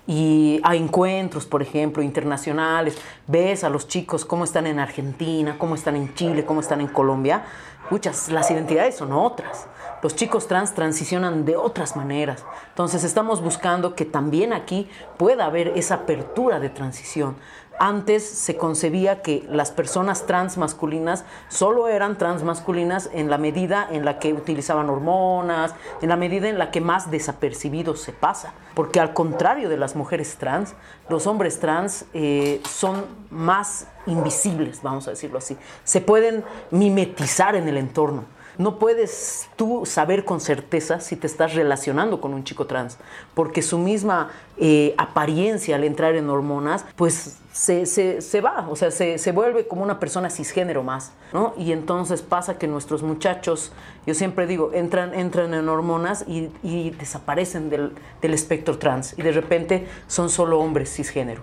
[0.07, 5.75] y a encuentros, por ejemplo, internacionales, ves a los chicos cómo están en Argentina, cómo
[5.75, 7.45] están en Chile, cómo están en Colombia,
[7.91, 9.67] muchas, las identidades son otras.
[10.03, 12.45] Los chicos trans transicionan de otras maneras.
[12.69, 17.37] Entonces estamos buscando que también aquí pueda haber esa apertura de transición.
[17.79, 23.89] Antes se concebía que las personas trans masculinas solo eran trans masculinas en la medida
[23.91, 28.55] en la que utilizaban hormonas, en la medida en la que más desapercibidos se pasa.
[28.75, 30.75] Porque al contrario de las mujeres trans,
[31.09, 35.57] los hombres trans eh, son más invisibles, vamos a decirlo así.
[35.83, 38.25] Se pueden mimetizar en el entorno.
[38.57, 42.99] No puedes tú saber con certeza si te estás relacionando con un chico trans,
[43.35, 48.91] porque su misma eh, apariencia al entrar en hormonas, pues se, se, va, o sea,
[48.91, 51.55] se, se, vuelve como una persona cisgénero más, ¿no?
[51.57, 53.71] Y entonces pasa que nuestros muchachos,
[54.09, 59.23] yo siempre digo, entran, entran en hormonas y, y desaparecen del, del espectro trans y
[59.23, 61.43] de repente son solo hombres cisgénero,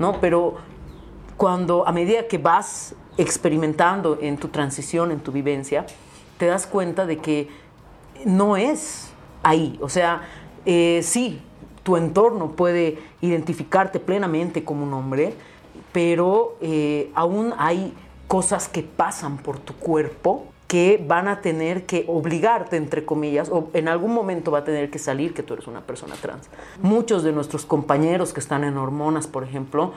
[0.00, 0.20] ¿no?
[0.20, 0.56] Pero
[1.36, 5.86] cuando a medida que vas experimentando en tu transición, en tu vivencia,
[6.38, 7.48] te das cuenta de que
[8.24, 9.12] no es
[9.44, 9.78] ahí.
[9.80, 10.22] O sea,
[10.66, 11.40] eh, sí,
[11.84, 15.34] tu entorno puede identificarte plenamente como un hombre,
[15.92, 17.94] pero eh, aún hay
[18.28, 23.68] cosas que pasan por tu cuerpo que van a tener que obligarte, entre comillas, o
[23.74, 26.48] en algún momento va a tener que salir que tú eres una persona trans.
[26.80, 29.92] Muchos de nuestros compañeros que están en hormonas, por ejemplo,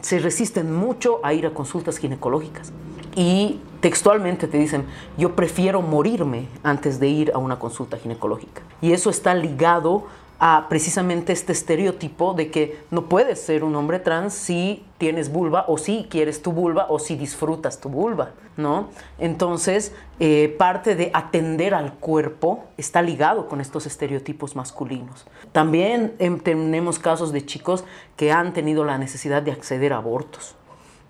[0.00, 2.72] se resisten mucho a ir a consultas ginecológicas.
[3.16, 4.84] Y textualmente te dicen,
[5.18, 8.62] yo prefiero morirme antes de ir a una consulta ginecológica.
[8.80, 10.06] Y eso está ligado
[10.44, 15.66] a precisamente este estereotipo de que no puedes ser un hombre trans si tienes vulva
[15.68, 18.88] o si quieres tu vulva o si disfrutas tu vulva, ¿no?
[19.20, 25.26] Entonces, eh, parte de atender al cuerpo está ligado con estos estereotipos masculinos.
[25.52, 27.84] También em, tenemos casos de chicos
[28.16, 30.56] que han tenido la necesidad de acceder a abortos,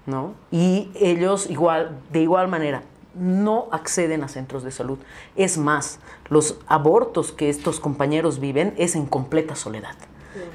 [0.05, 0.35] ¿no?
[0.51, 2.83] Y ellos igual, de igual manera,
[3.15, 4.99] no acceden a centros de salud.
[5.37, 5.99] Es más,
[6.29, 9.97] los abortos que estos compañeros viven es en completa soledad.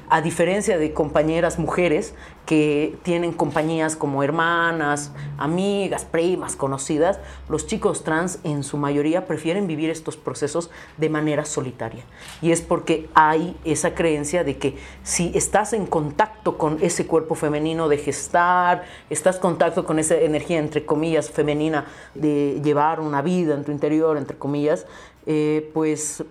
[0.08, 2.14] A diferencia de compañeras mujeres
[2.46, 9.66] que tienen compañías como hermanas, amigas, primas, conocidas, los chicos trans en su mayoría prefieren
[9.66, 12.04] vivir estos procesos de manera solitaria.
[12.40, 17.34] Y es porque hay esa creencia de que si estás en contacto con ese cuerpo
[17.34, 23.20] femenino de gestar, estás en contacto con esa energía, entre comillas, femenina de llevar una
[23.20, 24.86] vida en tu interior, entre comillas,
[25.26, 26.24] eh, pues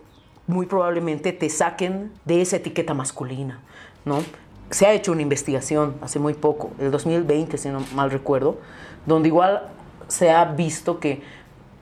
[0.47, 3.59] muy probablemente te saquen de esa etiqueta masculina,
[4.05, 4.23] ¿no?
[4.71, 8.57] Se ha hecho una investigación hace muy poco, el 2020, si no mal recuerdo,
[9.05, 9.69] donde igual
[10.07, 11.21] se ha visto que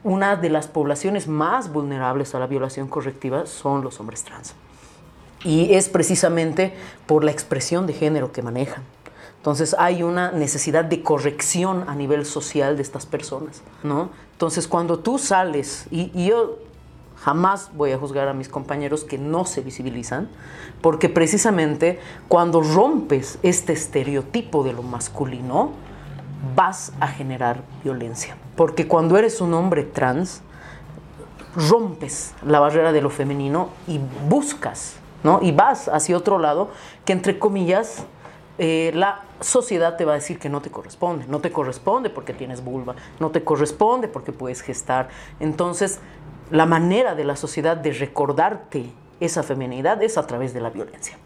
[0.03, 4.53] una de las poblaciones más vulnerables a la violación correctiva son los hombres trans.
[5.43, 6.73] Y es precisamente
[7.07, 8.83] por la expresión de género que manejan.
[9.37, 14.09] Entonces hay una necesidad de corrección a nivel social de estas personas, ¿no?
[14.31, 16.57] Entonces cuando tú sales, y, y yo
[17.25, 20.29] Jamás voy a juzgar a mis compañeros que no se visibilizan,
[20.81, 25.71] porque precisamente cuando rompes este estereotipo de lo masculino,
[26.55, 28.37] vas a generar violencia.
[28.55, 30.43] Porque cuando eres un hombre trans,
[31.55, 35.39] rompes la barrera de lo femenino y buscas, ¿no?
[35.41, 36.69] Y vas hacia otro lado
[37.05, 38.05] que, entre comillas,
[38.59, 41.25] eh, la sociedad te va a decir que no te corresponde.
[41.27, 45.09] No te corresponde porque tienes vulva, no te corresponde porque puedes gestar.
[45.39, 45.99] Entonces,
[46.51, 51.17] la manera de la sociedad de recordarte esa feminidad es a través de la violencia.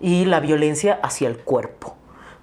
[0.00, 1.96] Y la violencia hacia el cuerpo.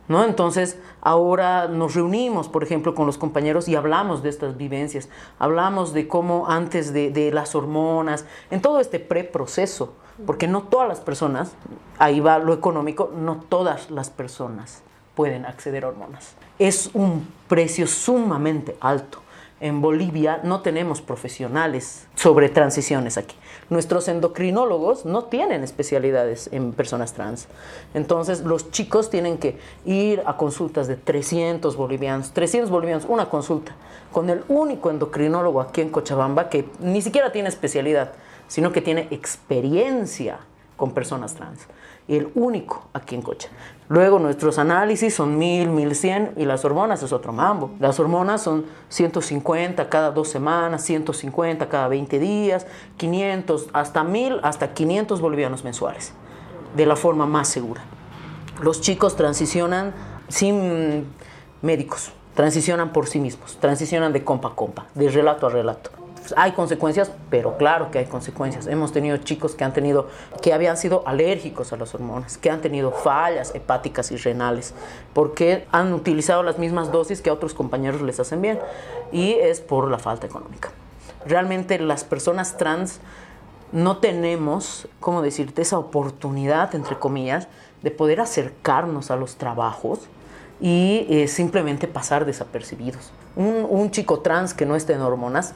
[0.07, 0.25] ¿no?
[0.25, 5.09] Entonces, ahora nos reunimos, por ejemplo, con los compañeros y hablamos de estas vivencias.
[5.39, 9.93] Hablamos de cómo antes de, de las hormonas, en todo este preproceso,
[10.25, 11.53] porque no todas las personas,
[11.97, 14.81] ahí va lo económico, no todas las personas
[15.15, 16.35] pueden acceder a hormonas.
[16.59, 19.20] Es un precio sumamente alto
[19.61, 23.35] en Bolivia no tenemos profesionales sobre transiciones aquí.
[23.69, 27.47] Nuestros endocrinólogos no tienen especialidades en personas trans.
[27.93, 33.75] Entonces los chicos tienen que ir a consultas de 300 bolivianos, 300 bolivianos, una consulta,
[34.11, 38.13] con el único endocrinólogo aquí en Cochabamba que ni siquiera tiene especialidad,
[38.47, 40.39] sino que tiene experiencia
[40.75, 41.67] con personas trans
[42.07, 43.49] el único aquí en Cocha.
[43.91, 47.71] Luego nuestros análisis son 1000, 1100 y las hormonas es otro mambo.
[47.77, 54.73] Las hormonas son 150 cada dos semanas, 150 cada 20 días, 500, hasta 1000, hasta
[54.73, 56.13] 500 bolivianos mensuales,
[56.73, 57.81] de la forma más segura.
[58.61, 59.93] Los chicos transicionan
[60.29, 61.07] sin
[61.61, 66.00] médicos, transicionan por sí mismos, transicionan de compa a compa, de relato a relato
[66.35, 68.67] hay consecuencias, pero claro que hay consecuencias.
[68.67, 70.07] Hemos tenido chicos que han tenido,
[70.41, 74.73] que habían sido alérgicos a las hormonas, que han tenido fallas hepáticas y renales,
[75.13, 78.59] porque han utilizado las mismas dosis que a otros compañeros les hacen bien,
[79.11, 80.69] y es por la falta económica.
[81.25, 82.99] Realmente las personas trans
[83.71, 87.47] no tenemos, ¿cómo decirte?, esa oportunidad, entre comillas,
[87.81, 90.01] de poder acercarnos a los trabajos
[90.59, 93.11] y eh, simplemente pasar desapercibidos.
[93.35, 95.55] Un, un chico trans que no esté en hormonas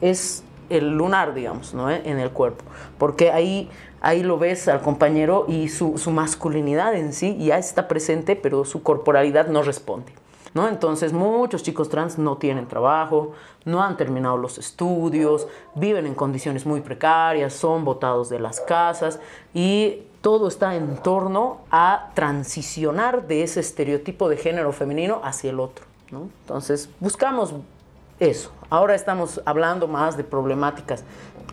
[0.00, 1.90] es el lunar, digamos, ¿no?
[1.90, 2.02] ¿Eh?
[2.04, 2.64] en el cuerpo.
[2.98, 7.88] Porque ahí, ahí lo ves al compañero y su, su, masculinidad en sí ya está
[7.88, 10.12] presente, pero su corporalidad no responde.
[10.54, 10.68] ¿no?
[10.68, 13.32] Entonces muchos chicos trans no tienen trabajo,
[13.66, 19.20] no han terminado los estudios, viven en condiciones muy precarias, son botados de las casas
[19.52, 25.60] y todo está en torno a transicionar de ese estereotipo de género femenino hacia el
[25.60, 25.84] otro.
[26.10, 26.22] ¿no?
[26.42, 27.52] Entonces buscamos
[28.18, 28.52] eso.
[28.70, 31.04] Ahora estamos hablando más de problemáticas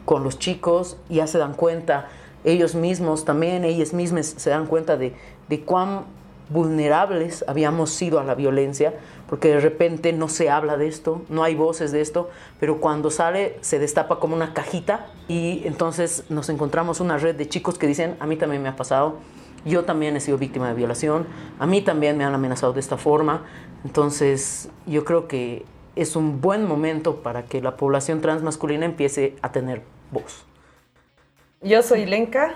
[0.05, 2.07] con los chicos, ya se dan cuenta
[2.43, 5.15] ellos mismos también, ellas mismas se dan cuenta de,
[5.47, 6.05] de cuán
[6.49, 8.93] vulnerables habíamos sido a la violencia,
[9.29, 13.09] porque de repente no se habla de esto, no hay voces de esto, pero cuando
[13.09, 17.87] sale se destapa como una cajita y entonces nos encontramos una red de chicos que
[17.87, 19.17] dicen, a mí también me ha pasado,
[19.65, 21.25] yo también he sido víctima de violación,
[21.59, 23.43] a mí también me han amenazado de esta forma,
[23.85, 29.51] entonces yo creo que es un buen momento para que la población transmasculina empiece a
[29.51, 30.45] tener voz.
[31.61, 32.55] Yo soy Lenka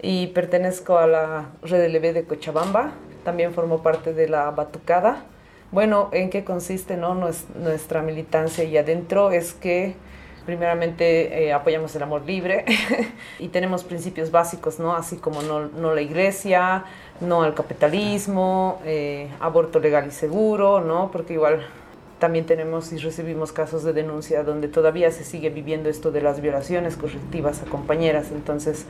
[0.00, 2.92] y pertenezco a la Red LB de Cochabamba,
[3.24, 5.24] también formo parte de la Batucada.
[5.70, 7.14] Bueno, ¿en qué consiste no?
[7.14, 9.30] nuestra militancia y adentro?
[9.30, 9.94] Es que
[10.46, 12.64] primeramente eh, apoyamos el amor libre
[13.38, 14.94] y tenemos principios básicos, ¿no?
[14.94, 16.84] Así como no, la iglesia,
[17.20, 21.10] no al capitalismo, eh, aborto legal y seguro, ¿no?
[21.10, 21.66] Porque igual
[22.18, 26.40] también tenemos y recibimos casos de denuncia donde todavía se sigue viviendo esto de las
[26.40, 28.30] violaciones correctivas a compañeras.
[28.32, 28.86] Entonces,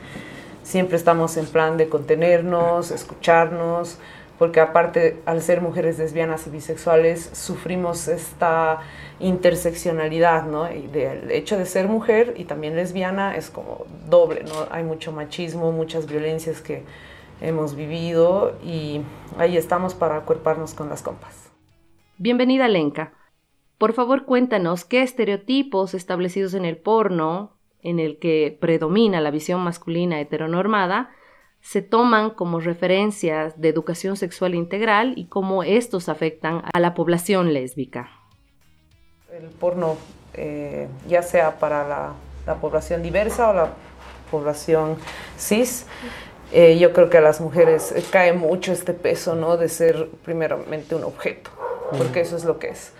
[0.63, 3.97] siempre estamos en plan de contenernos, escucharnos,
[4.37, 8.79] porque aparte al ser mujeres lesbianas y bisexuales sufrimos esta
[9.19, 10.69] interseccionalidad, ¿no?
[10.71, 14.67] Y del hecho de ser mujer y también lesbiana es como doble, ¿no?
[14.71, 16.83] Hay mucho machismo, muchas violencias que
[17.41, 19.01] hemos vivido y
[19.37, 21.44] ahí estamos para acuerparnos con las compas.
[22.17, 23.11] Bienvenida Lenka.
[23.77, 29.59] Por favor cuéntanos qué estereotipos establecidos en el porno, en el que predomina la visión
[29.59, 31.09] masculina heteronormada,
[31.59, 37.53] se toman como referencias de educación sexual integral y cómo estos afectan a la población
[37.53, 38.09] lésbica.
[39.29, 39.97] El porno,
[40.35, 41.85] eh, ya sea para
[42.45, 43.73] la, población diversa o la
[44.31, 44.95] población
[45.37, 45.85] cis,
[46.53, 49.57] eh, yo creo que a las mujeres cae mucho este peso ¿no?
[49.57, 51.51] de ser primeramente un objeto,
[51.97, 52.91] porque eso es lo que es.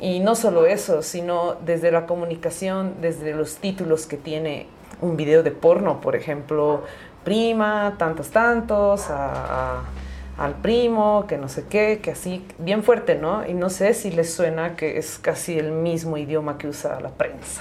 [0.00, 4.66] Y no solo eso, sino desde la comunicación, desde los títulos que tiene
[5.00, 6.82] un video de porno, por ejemplo,
[7.24, 13.46] prima, tantos, tantos, al primo, que no sé qué, que así, bien fuerte, ¿no?
[13.46, 17.10] Y no sé si les suena que es casi el mismo idioma que usa la
[17.10, 17.60] prensa,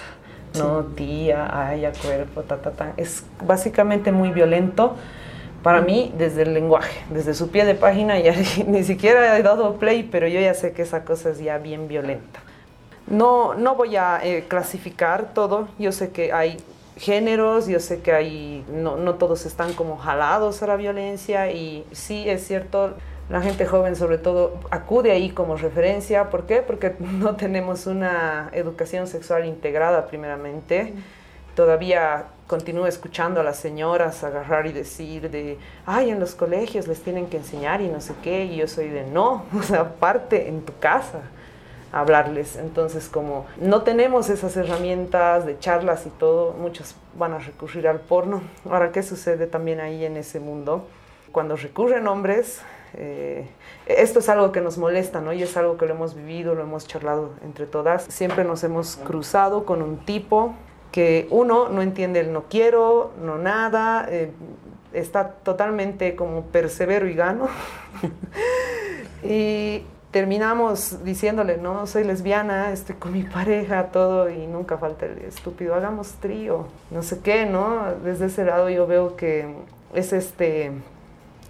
[0.57, 0.83] ¿no?
[0.95, 2.93] Tía, haya cuerpo, ta, ta, ta.
[2.97, 4.95] Es básicamente muy violento
[5.63, 8.33] para mí desde el lenguaje, desde su pie de página, ya
[8.67, 11.87] ni siquiera he dado play, pero yo ya sé que esa cosa es ya bien
[11.87, 12.39] violenta.
[13.07, 16.57] No, no voy a eh, clasificar todo, yo sé que hay
[16.97, 21.85] géneros, yo sé que hay, no, no todos están como jalados a la violencia y
[21.91, 22.93] sí es cierto,
[23.29, 26.29] la gente joven sobre todo acude ahí como referencia.
[26.29, 26.61] ¿Por qué?
[26.61, 30.93] Porque no tenemos una educación sexual integrada primeramente.
[31.55, 37.01] Todavía continúo escuchando a las señoras agarrar y decir de, ay, en los colegios les
[37.01, 40.49] tienen que enseñar y no sé qué, y yo soy de, no, o sea, parte
[40.49, 41.21] en tu casa
[41.93, 42.57] hablarles.
[42.57, 48.01] Entonces, como no tenemos esas herramientas de charlas y todo, muchos van a recurrir al
[48.01, 48.41] porno.
[48.69, 50.85] Ahora, ¿qué sucede también ahí en ese mundo?
[51.31, 52.61] Cuando recurren hombres,
[52.95, 53.47] eh,
[53.85, 55.31] esto es algo que nos molesta, ¿no?
[55.31, 58.03] Y es algo que lo hemos vivido, lo hemos charlado entre todas.
[58.03, 60.53] Siempre nos hemos cruzado con un tipo
[60.91, 64.31] que uno no entiende el no quiero, no nada, eh,
[64.93, 67.47] está totalmente como persevero y gano.
[69.23, 75.19] y terminamos diciéndole, no, soy lesbiana, estoy con mi pareja, todo, y nunca falta el
[75.19, 77.95] estúpido, hagamos trío, no sé qué, ¿no?
[78.03, 79.47] Desde ese lado yo veo que
[79.93, 80.71] es este,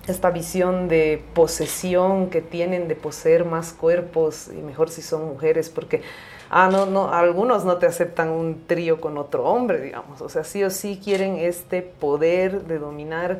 [0.07, 5.69] esta visión de posesión que tienen de poseer más cuerpos, y mejor si son mujeres,
[5.69, 6.03] porque,
[6.51, 10.43] ah, no, no, algunos no te aceptan un trío con otro hombre, digamos, o sea,
[10.43, 13.39] sí o sí quieren este poder de dominar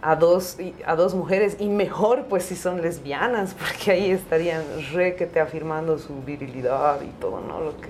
[0.00, 5.16] a dos, a dos mujeres y mejor pues si son lesbianas, porque ahí estarían re
[5.16, 7.60] que te afirmando su virilidad y todo, ¿no?
[7.60, 7.88] Lo que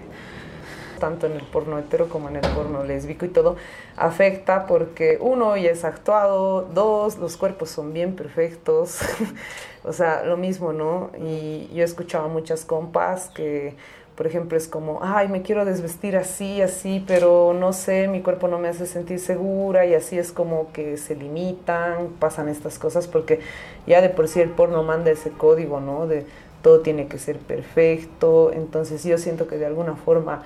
[0.99, 3.57] tanto en el porno hetero como en el porno lésbico y todo
[3.97, 9.01] afecta porque uno ya es actuado, dos, los cuerpos son bien perfectos,
[9.85, 11.11] o sea, lo mismo, ¿no?
[11.19, 13.75] Y yo he escuchado a muchas compas que
[14.17, 18.47] por ejemplo, es como, ay, me quiero desvestir así, así, pero no sé, mi cuerpo
[18.47, 23.09] no me hace sentir segura y así es como que se limitan, pasan estas cosas,
[23.09, 23.41] porque
[23.87, 26.07] ya de por sí el porno manda ese código, ¿no?
[26.07, 26.27] De
[26.63, 30.43] todo tiene que ser perfecto, entonces yo siento que de alguna forma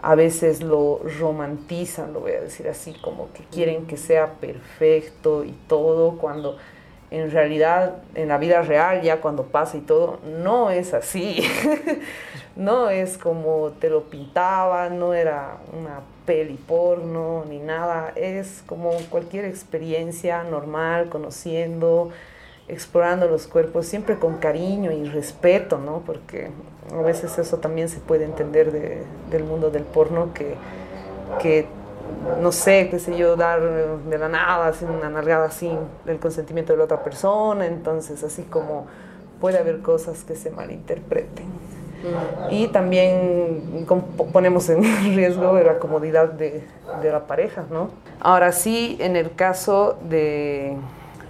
[0.00, 5.44] a veces lo romantizan, lo voy a decir así, como que quieren que sea perfecto
[5.44, 6.56] y todo, cuando
[7.10, 11.42] en realidad en la vida real, ya cuando pasa y todo, no es así.
[12.58, 18.90] no es como te lo pintaban, no era una peli porno ni nada, es como
[19.10, 22.10] cualquier experiencia normal, conociendo,
[22.66, 26.02] explorando los cuerpos, siempre con cariño y respeto, ¿no?
[26.04, 26.50] Porque
[26.92, 30.56] a veces eso también se puede entender del mundo del porno, que,
[31.40, 31.66] que
[32.42, 36.72] no sé, qué sé yo, dar de la nada, así una nalgada sin el consentimiento
[36.72, 38.86] de la otra persona, entonces así como
[39.40, 41.77] puede haber cosas que se malinterpreten.
[42.50, 43.86] Y también
[44.32, 44.82] ponemos en
[45.16, 46.64] riesgo la comodidad de,
[47.02, 47.90] de la pareja, ¿no?
[48.20, 50.76] Ahora sí, en el caso de,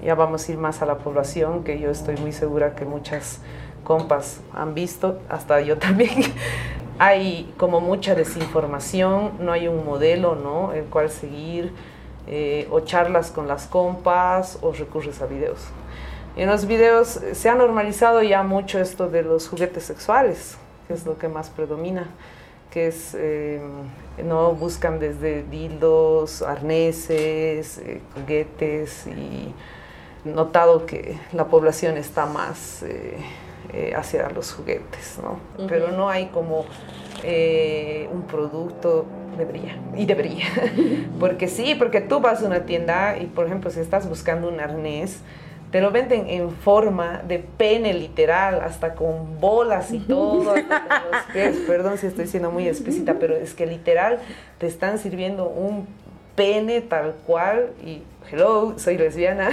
[0.02, 3.40] ya vamos a ir más a la población, que yo estoy muy segura que muchas
[3.84, 6.10] compas han visto, hasta yo también,
[6.98, 10.72] hay como mucha desinformación, no hay un modelo, ¿no?
[10.72, 11.72] El cual seguir,
[12.26, 15.60] eh, o charlas con las compas, o recurres a videos.
[16.38, 21.04] En los videos se ha normalizado ya mucho esto de los juguetes sexuales, que es
[21.04, 22.06] lo que más predomina,
[22.70, 23.60] que es, eh,
[24.24, 29.52] no buscan desde dildos, arneses, eh, juguetes y
[30.24, 35.40] notado que la población está más eh, hacia los juguetes, ¿no?
[35.66, 36.66] Pero no hay como
[38.12, 40.46] un producto, debería, y debería,
[41.18, 44.60] porque sí, porque tú vas a una tienda y por ejemplo si estás buscando un
[44.60, 45.20] arnés,
[45.70, 50.54] te lo venden en forma de pene literal, hasta con bolas y todo.
[51.66, 54.18] Perdón si estoy siendo muy explícita, pero es que literal
[54.58, 55.86] te están sirviendo un
[56.34, 59.50] pene tal cual y hello, soy lesbiana.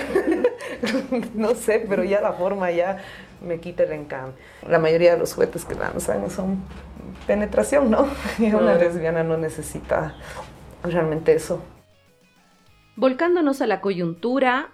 [1.33, 2.99] no sé, pero ya la forma ya
[3.45, 4.37] me quita el encanto.
[4.67, 6.63] La mayoría de los juguetes que lanzan son
[7.27, 8.07] penetración, ¿no?
[8.39, 10.15] Y una lesbiana no necesita
[10.83, 11.61] realmente eso.
[12.95, 14.69] Volcándonos a la coyuntura,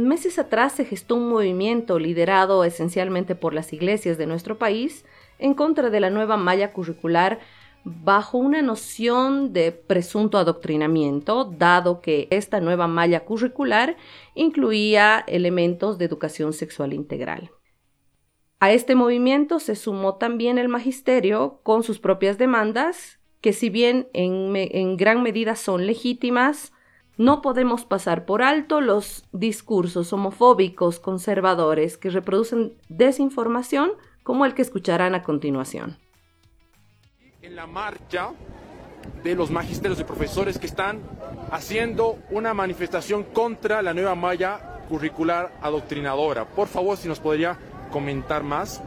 [0.00, 5.04] meses atrás se gestó un movimiento liderado esencialmente por las iglesias de nuestro país
[5.38, 7.40] en contra de la nueva malla curricular
[7.84, 13.96] bajo una noción de presunto adoctrinamiento, dado que esta nueva malla curricular
[14.34, 17.50] incluía elementos de educación sexual integral.
[18.58, 24.08] A este movimiento se sumó también el magisterio con sus propias demandas, que si bien
[24.12, 26.74] en, gran medida son legítimas,
[27.20, 33.90] no podemos pasar por alto los discursos homofóbicos conservadores que reproducen desinformación
[34.22, 35.98] como el que escucharán a continuación.
[37.42, 38.30] En la marcha
[39.22, 41.02] de los magisterios y profesores que están
[41.50, 46.46] haciendo una manifestación contra la nueva malla curricular adoctrinadora.
[46.46, 47.58] Por favor, si nos podría
[47.92, 48.82] comentar más?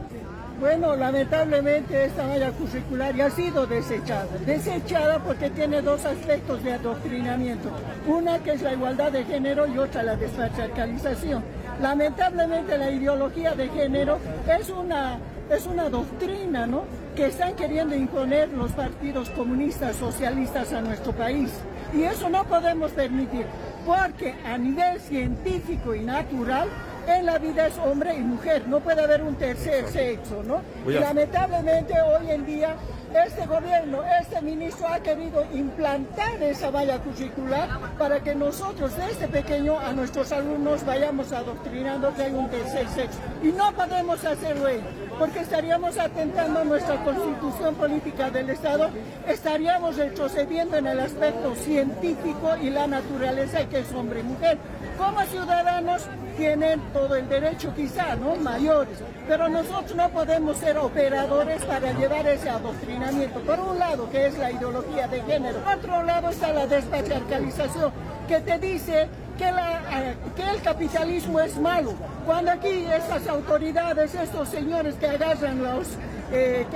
[0.64, 4.24] Bueno, lamentablemente esta malla curricular ya ha sido desechada.
[4.46, 7.68] Desechada porque tiene dos aspectos de adoctrinamiento.
[8.06, 11.44] Una que es la igualdad de género y otra la despatriarcalización.
[11.82, 14.18] Lamentablemente la ideología de género
[14.58, 15.18] es una,
[15.50, 16.84] es una doctrina ¿no?
[17.14, 21.50] que están queriendo imponer los partidos comunistas socialistas a nuestro país.
[21.92, 23.44] Y eso no podemos permitir,
[23.84, 26.68] porque a nivel científico y natural
[27.06, 30.62] en la vida es hombre y mujer, no puede haber un tercer sexo, ¿no?
[30.86, 32.76] Y lamentablemente hoy en día
[33.14, 39.78] este gobierno, este ministro ha querido implantar esa valla curricular para que nosotros desde pequeño
[39.78, 43.18] a nuestros alumnos vayamos adoctrinando que hay un tercer sexo.
[43.40, 44.82] Y no podemos hacerlo ello,
[45.16, 48.90] porque estaríamos atentando nuestra constitución política del Estado,
[49.28, 54.58] estaríamos retrocediendo en el aspecto científico y la naturaleza que es hombre y mujer.
[54.98, 56.02] Como ciudadanos
[56.36, 58.36] tienen todo el derecho quizá, ¿no?
[58.36, 63.40] Mayores, pero nosotros no podemos ser operadores para llevar ese adoctrinamiento.
[63.40, 67.92] Por un lado, que es la ideología de género, por otro lado está la despatriarcalización,
[68.28, 69.08] que te dice
[69.38, 71.94] que, la, eh, que el capitalismo es malo.
[72.26, 75.88] Cuando aquí estas autoridades, estos señores que agarran los
[76.32, 76.66] eh,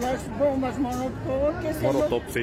[0.00, 1.62] las bombas monotop,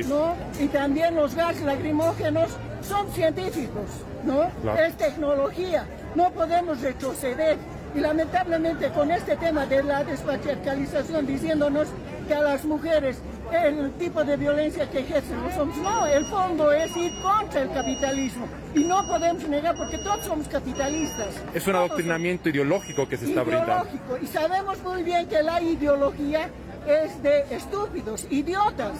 [0.07, 0.35] ¿no?
[0.59, 2.49] y también los gases lacrimógenos
[2.81, 3.89] son científicos,
[4.23, 4.43] ¿no?
[4.77, 7.57] Es tecnología, no podemos retroceder.
[7.93, 11.89] Y lamentablemente con este tema de la despatriarcalización diciéndonos
[12.27, 13.17] que a las mujeres
[13.51, 15.81] el tipo de violencia que ejercen los hombres.
[15.81, 18.47] No, el fondo es ir contra el capitalismo.
[18.73, 21.27] Y no podemos negar porque todos somos capitalistas.
[21.53, 23.87] Es un adoctrinamiento ideológico que se está brindando.
[24.21, 26.49] Y sabemos muy bien que la ideología
[26.87, 28.93] es de estúpidos, idiotas,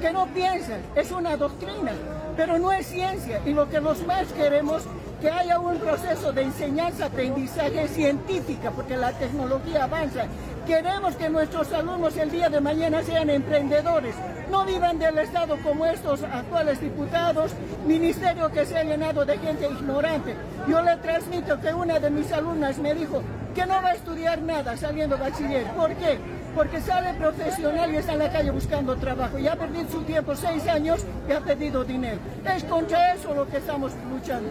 [0.00, 0.80] que no piensan.
[0.94, 1.92] Es una doctrina,
[2.36, 3.40] pero no es ciencia.
[3.44, 4.82] Y lo que los más queremos
[5.20, 10.26] que haya un proceso de enseñanza-aprendizaje científica, porque la tecnología avanza.
[10.68, 14.14] Queremos que nuestros alumnos el día de mañana sean emprendedores,
[14.50, 17.52] no vivan del Estado como estos actuales diputados,
[17.86, 20.34] ministerio que se ha llenado de gente ignorante.
[20.68, 23.22] Yo le transmito que una de mis alumnas me dijo
[23.54, 25.64] que no va a estudiar nada saliendo bachiller.
[25.68, 26.18] ¿Por qué?
[26.54, 29.38] Porque sale profesional y está en la calle buscando trabajo.
[29.38, 32.18] Y ha perdido su tiempo seis años y ha perdido dinero.
[32.54, 34.50] Es contra eso lo que estamos luchando.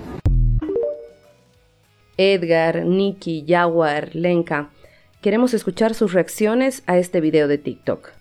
[2.17, 4.71] Edgar, Nikki, Jaguar, Lenka.
[5.27, 8.11] Queremos escuchar sus reacciones a este video de TikTok.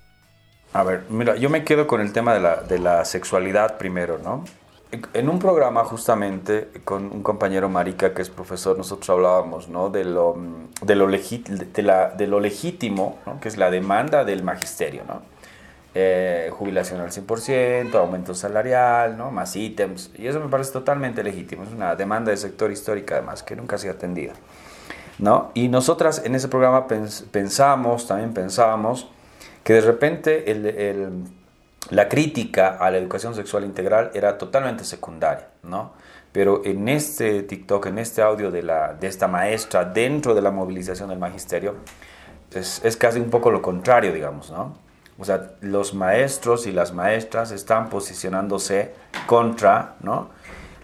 [0.72, 4.18] A ver, mira, yo me quedo con el tema de la, de la sexualidad primero,
[4.18, 4.44] ¿no?
[5.14, 9.88] En un programa justamente con un compañero marica que es profesor, nosotros hablábamos ¿no?
[9.88, 10.36] de, lo,
[10.82, 13.38] de, lo de, la, de lo legítimo, ¿no?
[13.38, 15.04] que es la demanda del magisterio.
[15.06, 15.22] ¿no?
[15.94, 19.30] Eh, jubilación al 100%, aumento salarial, ¿no?
[19.30, 20.10] más ítems.
[20.18, 21.62] Y eso me parece totalmente legítimo.
[21.62, 24.32] Es una demanda del sector histórico además que nunca ha sido atendida.
[25.18, 25.50] ¿No?
[25.54, 29.08] Y nosotras en ese programa pensamos, también pensábamos,
[29.64, 31.10] que de repente el, el
[31.90, 35.92] la crítica a la educación sexual integral era totalmente secundaria, ¿no?
[36.32, 40.50] Pero en este TikTok, en este audio de, la, de esta maestra dentro de la
[40.50, 41.76] movilización del magisterio,
[42.52, 44.76] es, es casi un poco lo contrario, digamos, ¿no?
[45.18, 48.92] O sea, los maestros y las maestras están posicionándose
[49.26, 50.30] contra, ¿no?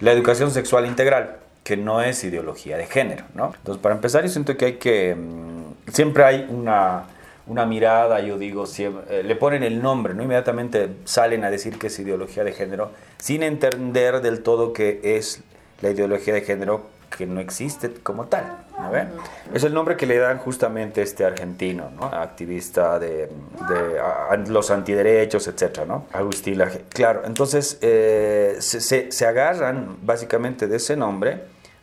[0.00, 3.52] La educación sexual integral, que no es ideología de género, ¿no?
[3.56, 5.14] Entonces, para empezar, yo siento que hay que...
[5.14, 7.06] Mm, siempre hay una
[7.46, 10.22] una mirada, yo digo, eh, le ponen el nombre, ¿no?
[10.22, 15.42] Inmediatamente salen a decir que es ideología de género, sin entender del todo que es
[15.80, 16.86] la ideología de género
[17.16, 18.64] que no existe como tal.
[18.78, 18.90] ¿no
[19.54, 22.06] Es el nombre que le dan justamente este argentino, ¿no?
[22.06, 23.30] activista de,
[24.48, 25.80] los antiderechos, etc.
[25.86, 26.06] ¿no?
[26.12, 31.42] Agustín Claro, entonces eh, se, se, agarran básicamente de ese nombre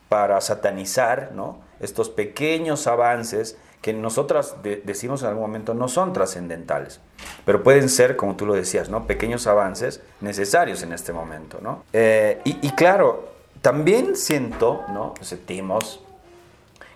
[0.09, 1.59] para satanizar ¿no?
[1.79, 6.99] estos pequeños avances que nosotras decimos en algún momento no son trascendentales,
[7.45, 9.07] pero pueden ser, como tú lo decías, ¿no?
[9.07, 11.59] pequeños avances necesarios en este momento.
[11.61, 11.83] ¿no?
[11.93, 13.29] Eh, y, claro,
[13.61, 15.13] también siento, ¿no?
[15.21, 16.01] sentimos,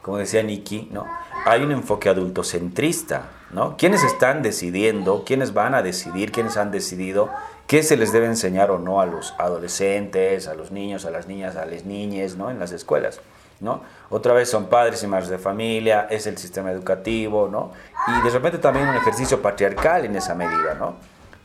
[0.01, 1.05] como decía Nikki, ¿no?
[1.45, 3.29] hay un enfoque adultocentrista.
[3.51, 3.77] ¿no?
[3.77, 7.29] ¿Quiénes están decidiendo, quiénes van a decidir, quiénes han decidido
[7.67, 11.27] qué se les debe enseñar o no a los adolescentes, a los niños, a las
[11.27, 12.49] niñas, a las niñas ¿no?
[12.49, 13.21] en las escuelas?
[13.59, 13.81] ¿no?
[14.09, 17.71] Otra vez son padres y madres de familia, es el sistema educativo, ¿no?
[18.07, 20.95] Y de repente también un ejercicio patriarcal en esa medida, ¿no?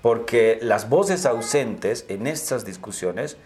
[0.03, 3.37] Porque las voces ausentes en estas discusiones,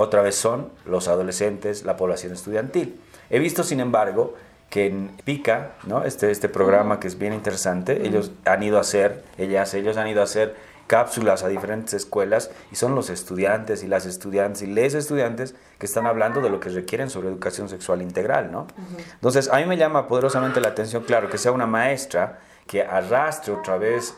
[0.00, 3.00] otra vez son los adolescentes, la población estudiantil.
[3.28, 4.34] He visto, sin embargo,
[4.70, 6.04] que en PICA, ¿no?
[6.04, 10.08] este, este programa que es bien interesante, ellos han ido a hacer, ellas, ellos han
[10.08, 10.54] ido a hacer
[10.86, 15.86] cápsulas a diferentes escuelas y son los estudiantes y las estudiantes y les estudiantes que
[15.86, 18.66] están hablando de lo que requieren sobre educación sexual integral, ¿no?
[19.14, 23.52] Entonces, a mí me llama poderosamente la atención, claro, que sea una maestra que arrastre
[23.52, 24.14] otra vez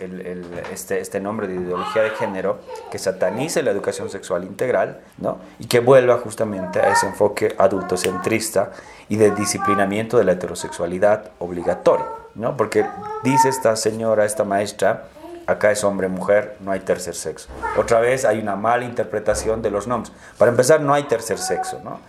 [0.70, 5.38] este, este nombre de ideología de género, que satanice la educación sexual integral, ¿no?
[5.59, 8.72] Y que vuelva justamente a ese enfoque adultocentrista
[9.09, 12.57] y de disciplinamiento de la heterosexualidad obligatoria, ¿no?
[12.57, 12.84] Porque
[13.22, 15.05] dice esta señora, esta maestra,
[15.47, 17.49] acá es hombre-mujer, no hay tercer sexo.
[17.78, 20.12] Otra vez hay una mala interpretación de los nombres.
[20.36, 22.01] Para empezar, no hay tercer sexo, ¿no?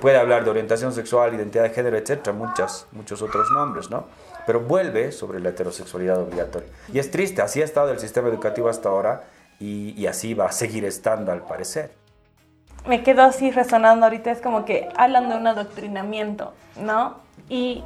[0.00, 4.04] Puede hablar de orientación sexual, identidad de género, etcétera, muchas, muchos otros nombres, ¿no?
[4.46, 6.68] Pero vuelve sobre la heterosexualidad obligatoria.
[6.92, 9.24] Y es triste, así ha estado el sistema educativo hasta ahora
[9.58, 11.92] y, y así va a seguir estando al parecer.
[12.86, 17.16] Me quedo así resonando ahorita, es como que hablan de un adoctrinamiento, ¿no?
[17.48, 17.82] Y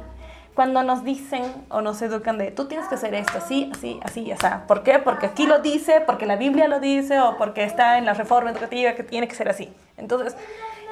[0.53, 4.31] cuando nos dicen o nos educan de tú tienes que hacer esto, así, así, así,
[4.31, 4.99] o sea, ¿por qué?
[4.99, 8.51] Porque aquí lo dice, porque la Biblia lo dice o porque está en la reforma
[8.51, 9.73] educativa que tiene que ser así.
[9.97, 10.35] Entonces,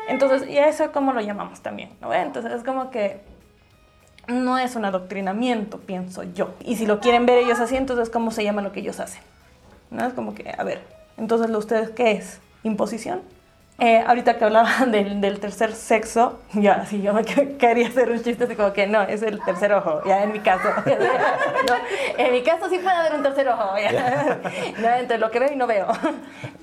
[0.08, 2.14] entonces y eso cómo lo llamamos también, ¿no?
[2.14, 3.22] Entonces es como que
[4.30, 6.54] no es un adoctrinamiento, pienso yo.
[6.62, 9.22] Y si lo quieren ver ellos así, entonces ¿cómo se llama lo que ellos hacen?
[9.92, 10.06] ¿No?
[10.06, 10.82] Es como que, a ver,
[11.18, 12.40] entonces lo ustedes qué es?
[12.64, 13.22] ¿Imposición?
[13.82, 18.22] Eh, ahorita que hablaban del, del, tercer sexo, ya, sí, yo me quería hacer un
[18.22, 20.68] chiste así como que no, es el tercer ojo, ya en mi caso.
[22.18, 24.40] en mi caso sí puede haber un tercer ojo, ya.
[24.80, 25.88] no, entre lo que veo y no veo.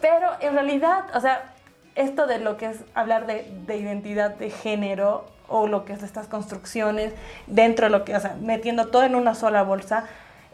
[0.01, 1.55] Pero en realidad, o sea,
[1.95, 6.03] esto de lo que es hablar de, de identidad de género o lo que es
[6.03, 7.13] estas construcciones
[7.47, 10.05] dentro de lo que, o sea, metiendo todo en una sola bolsa,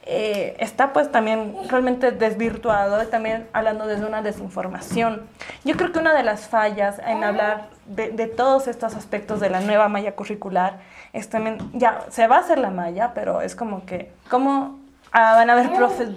[0.04, 5.22] eh, está pues también realmente desvirtuado, también hablando desde una desinformación.
[5.64, 9.48] Yo creo que una de las fallas en hablar de, de, todos estos aspectos de
[9.48, 10.80] la nueva malla curricular
[11.12, 14.80] es también, ya se va a hacer la malla, pero es como que, ¿cómo
[15.12, 15.70] ah, van a haber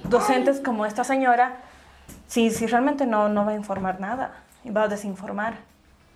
[0.06, 1.58] docentes como esta señora
[2.28, 4.32] si, si realmente no, no va a informar nada
[4.64, 5.58] y va a desinformar?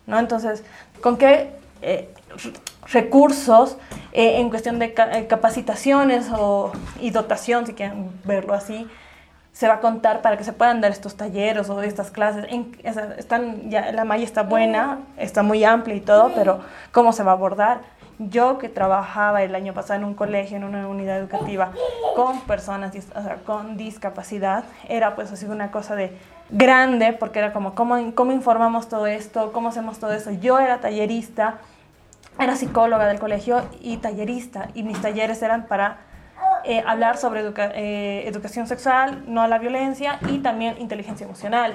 [0.08, 0.18] ¿no?
[0.18, 0.64] Entonces,
[1.02, 1.52] ¿con qué
[1.82, 2.14] eh,
[2.92, 3.78] recursos
[4.12, 8.88] eh, en cuestión de eh, capacitaciones o, y dotación, si quieren verlo así,
[9.54, 12.46] se va a contar para que se puedan dar estos talleres o estas clases.
[13.18, 16.62] están, ya, la malla está buena, está muy amplia y todo, pero
[16.92, 17.82] ¿cómo se va a abordar?
[18.20, 21.72] Yo que trabajaba el año pasado en un colegio, en una unidad educativa,
[22.16, 22.94] con personas
[23.46, 26.18] con discapacidad, era pues así una cosa de
[26.50, 29.52] grande, porque era como, ¿cómo, ¿cómo informamos todo esto?
[29.52, 30.32] ¿Cómo hacemos todo eso?
[30.32, 31.60] Yo era tallerista
[32.40, 35.98] era psicóloga del colegio y tallerista, y mis talleres eran para
[36.64, 41.74] eh, hablar sobre eh, educación sexual, no a la violencia y también inteligencia emocional.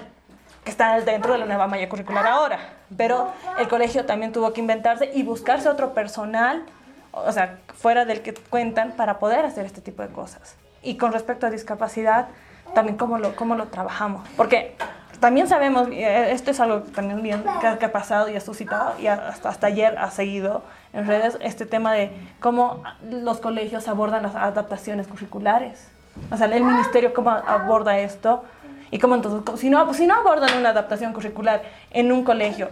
[0.65, 2.59] que está dentro de la nueva malla curricular ahora.
[2.97, 6.65] Pero el colegio también tuvo que inventarse y buscarse otro personal,
[7.13, 10.57] o sea, fuera del que cuentan, para poder hacer este tipo de cosas.
[10.83, 12.29] Y con respecto a discapacidad,
[12.75, 14.29] también cómo lo, cómo lo trabajamos.
[14.37, 14.77] Porque
[15.21, 19.07] también sabemos, eh, esto es algo también bien que, ha pasado y ha suscitado, y
[19.07, 20.63] hasta, hasta ayer ha seguido
[20.93, 22.11] en redes, este tema de
[22.41, 25.89] cómo los colegios abordan las adaptaciones curriculares.
[26.31, 28.45] O sea, el ministerio cómo aborda esto
[28.91, 32.69] y cómo entonces, si no, si no abordan una adaptación curricular en un colegio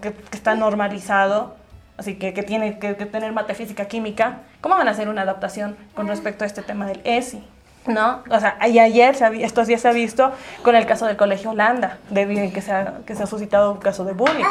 [0.00, 1.56] que, está normalizado,
[1.98, 5.76] así que, que tiene que, tener mate física, química, ¿cómo van a hacer una adaptación
[5.94, 7.44] con respecto a este tema del ESI?
[7.86, 8.22] ¿No?
[8.30, 10.32] O sea, y ayer, estos días se ha visto
[10.62, 13.78] con el caso del Colegio Holanda, de que se, ha, que se ha suscitado un
[13.78, 14.44] caso de bullying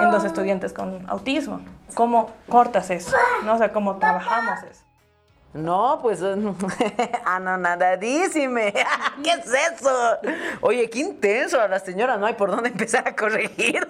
[0.00, 1.60] en dos estudiantes con autismo.
[1.94, 3.16] ¿Cómo cortas eso?
[3.44, 3.54] ¿no?
[3.54, 4.83] O sea, ¿cómo trabajamos eso?
[5.54, 6.20] No, pues
[7.24, 8.74] anonadadísime.
[9.22, 9.90] ¿Qué es eso?
[10.60, 13.88] Oye, qué intenso a la señora, no hay por dónde empezar a corregir.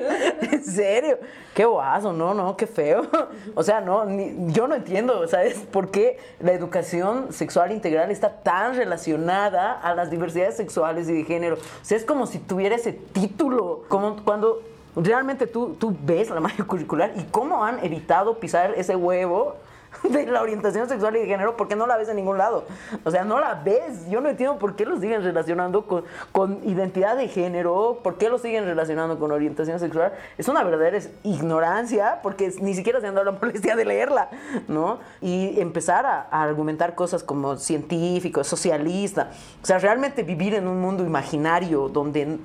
[0.40, 1.18] en serio,
[1.54, 3.06] qué guaso, no, no, qué feo.
[3.54, 4.06] O sea, no,
[4.48, 5.58] yo no entiendo, ¿sabes?
[5.70, 11.24] ¿Por qué la educación sexual integral está tan relacionada a las diversidades sexuales y de
[11.24, 11.56] género?
[11.56, 14.62] O sea, es como si tuviera ese título, como cuando
[14.96, 19.56] realmente tú, tú ves la magia curricular y cómo han evitado pisar ese huevo
[20.08, 22.64] de la orientación sexual y de género porque no la ves en ningún lado.
[23.04, 24.08] O sea, no la ves.
[24.08, 28.28] Yo no entiendo por qué lo siguen relacionando con, con identidad de género, por qué
[28.28, 30.12] lo siguen relacionando con orientación sexual.
[30.38, 34.30] Es una verdadera ignorancia porque ni siquiera se han dado la molestia de leerla,
[34.68, 34.98] ¿no?
[35.20, 39.30] Y empezar a, argumentar cosas como científico, socialista.
[39.62, 42.38] O sea, realmente vivir en un mundo imaginario donde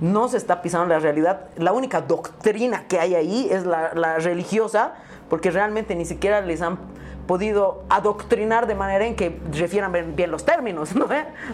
[0.00, 1.48] no se está pisando la realidad.
[1.56, 4.94] La única doctrina que hay ahí es la religiosa
[5.30, 6.78] porque realmente ni siquiera les han
[7.26, 11.06] podido adoctrinar de manera en que refieran bien, los términos, ¿no?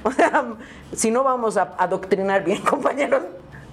[0.02, 0.44] O sea,
[0.92, 3.22] si no vamos a adoctrinar bien, compañeros,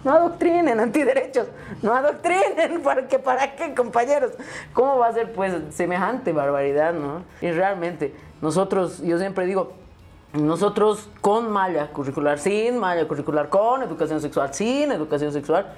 [0.04, 1.48] no adoctrinen antiderechos,
[1.82, 4.34] no adoctrinen, ¿para qué, para qué, compañeros?
[4.74, 7.24] ¿Cómo va a ser, pues, semejante barbaridad, no?
[7.42, 9.72] Y realmente, nosotros, yo siempre digo,
[10.34, 15.74] nosotros con malla curricular, sin malla curricular, con educación sexual, sin educación sexual,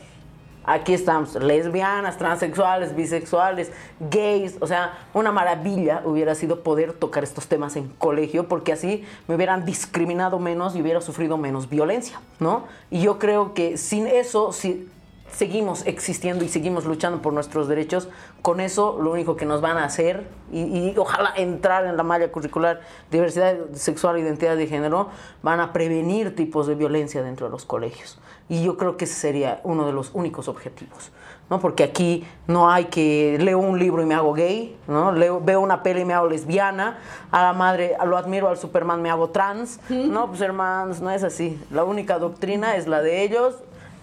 [0.68, 7.48] Aquí estamos, lesbianas, transexuales, bisexuales, gays, o sea, una maravilla hubiera sido poder tocar estos
[7.48, 12.64] temas en colegio porque así me hubieran discriminado menos y hubiera sufrido menos violencia, ¿no?
[12.90, 14.90] Y yo creo que sin eso, si
[15.36, 18.08] seguimos existiendo y seguimos luchando por nuestros derechos,
[18.42, 22.32] con eso lo único que nos van a hacer, y, ojalá entrar en la malla
[22.32, 22.82] curricular
[23.12, 25.10] diversidad sexual, identidad de género,
[25.44, 28.18] van a prevenir tipos de violencia dentro de los colegios.
[28.48, 31.12] Y yo creo que ese sería uno de los únicos objetivos.
[31.50, 31.60] ¿no?
[31.60, 35.12] Porque aquí no hay que leo un libro y me hago gay, ¿no?
[35.12, 36.98] Leo, veo una peli y me hago lesbiana,
[37.32, 41.24] a la madre lo admiro al Superman me hago trans, no, pues hermanos, no es
[41.24, 41.60] así.
[41.72, 43.56] La única doctrina es la de ellos,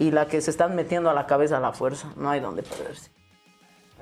[0.03, 2.12] y la que se están metiendo a la cabeza a la fuerza.
[2.16, 3.09] No hay donde perderse.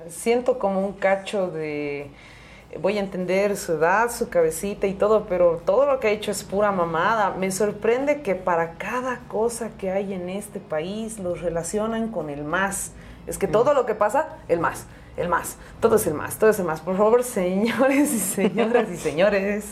[0.09, 2.09] Siento como un cacho de
[2.81, 6.31] voy a entender su edad, su cabecita y todo, pero todo lo que ha hecho
[6.31, 7.35] es pura mamada.
[7.37, 12.43] Me sorprende que para cada cosa que hay en este país lo relacionan con el
[12.43, 12.93] más.
[13.27, 14.87] Es que todo lo que pasa, el más,
[15.17, 16.81] el más, todo es el más, todo es el más.
[16.81, 19.65] Por favor, señores y señoras y señores,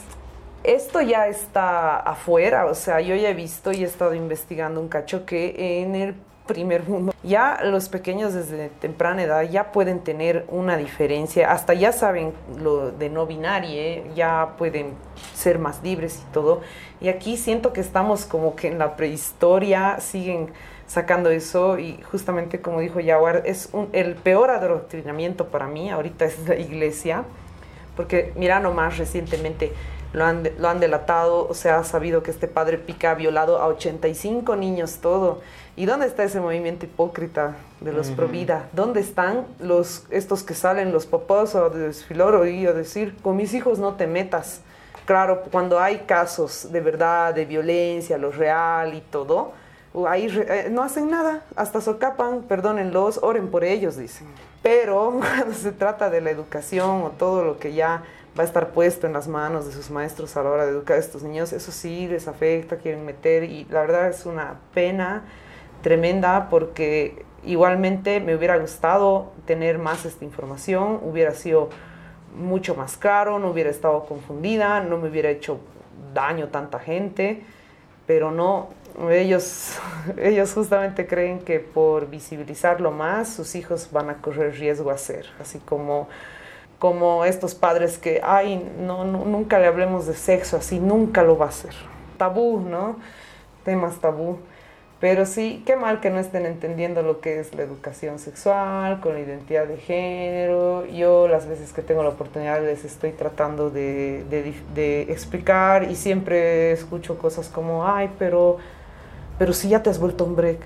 [0.63, 4.89] esto ya está afuera, o sea, yo ya he visto y he estado investigando un
[4.89, 6.15] cacho que en el
[6.49, 11.91] primer mundo ya los pequeños desde temprana edad ya pueden tener una diferencia, hasta ya
[11.91, 14.93] saben lo de no binario, ya pueden
[15.35, 16.61] ser más libres y todo.
[16.99, 20.51] Y aquí siento que estamos como que en la prehistoria, siguen
[20.87, 26.47] sacando eso y justamente como dijo Yaguar, es el peor adoctrinamiento para mí ahorita es
[26.47, 27.25] la iglesia,
[27.95, 29.71] porque mira nomás recientemente
[30.13, 33.59] lo han, lo han delatado, o sea, ha sabido que este padre Pica ha violado
[33.59, 35.41] a 85 niños, todo.
[35.75, 38.67] ¿Y dónde está ese movimiento hipócrita de los pro vida?
[38.73, 43.53] ¿Dónde están los, estos que salen, los papás a desfilar y a decir, con mis
[43.53, 44.61] hijos no te metas?
[45.05, 49.53] Claro, cuando hay casos de verdad, de violencia, lo real y todo,
[50.07, 54.27] ahí eh, no hacen nada, hasta socapan, perdónenlos, oren por ellos, dicen.
[54.61, 58.03] Pero cuando se trata de la educación o todo lo que ya
[58.39, 60.95] va a estar puesto en las manos de sus maestros a la hora de educar
[60.95, 65.25] a estos niños, eso sí les afecta, quieren meter y la verdad es una pena
[65.81, 71.67] tremenda porque igualmente me hubiera gustado tener más esta información, hubiera sido
[72.33, 75.59] mucho más claro, no hubiera estado confundida, no me hubiera hecho
[76.13, 77.43] daño tanta gente,
[78.07, 78.69] pero no,
[79.11, 79.77] ellos,
[80.17, 85.25] ellos justamente creen que por visibilizarlo más sus hijos van a correr riesgo a ser,
[85.41, 86.07] así como
[86.79, 91.45] como estos padres que, ay, no, nunca le hablemos de sexo así, nunca lo va
[91.45, 91.73] a hacer.
[92.17, 92.95] Tabú, ¿no?
[93.65, 94.39] Temas tabú.
[95.01, 99.13] Pero sí, qué mal que no estén entendiendo lo que es la educación sexual, con
[99.13, 100.85] la identidad de género.
[100.85, 107.17] Yo las veces que tengo la oportunidad les estoy tratando de, explicar y siempre escucho
[107.17, 108.57] cosas como, ay, pero,
[109.37, 110.59] pero si ya te has vuelto hombre,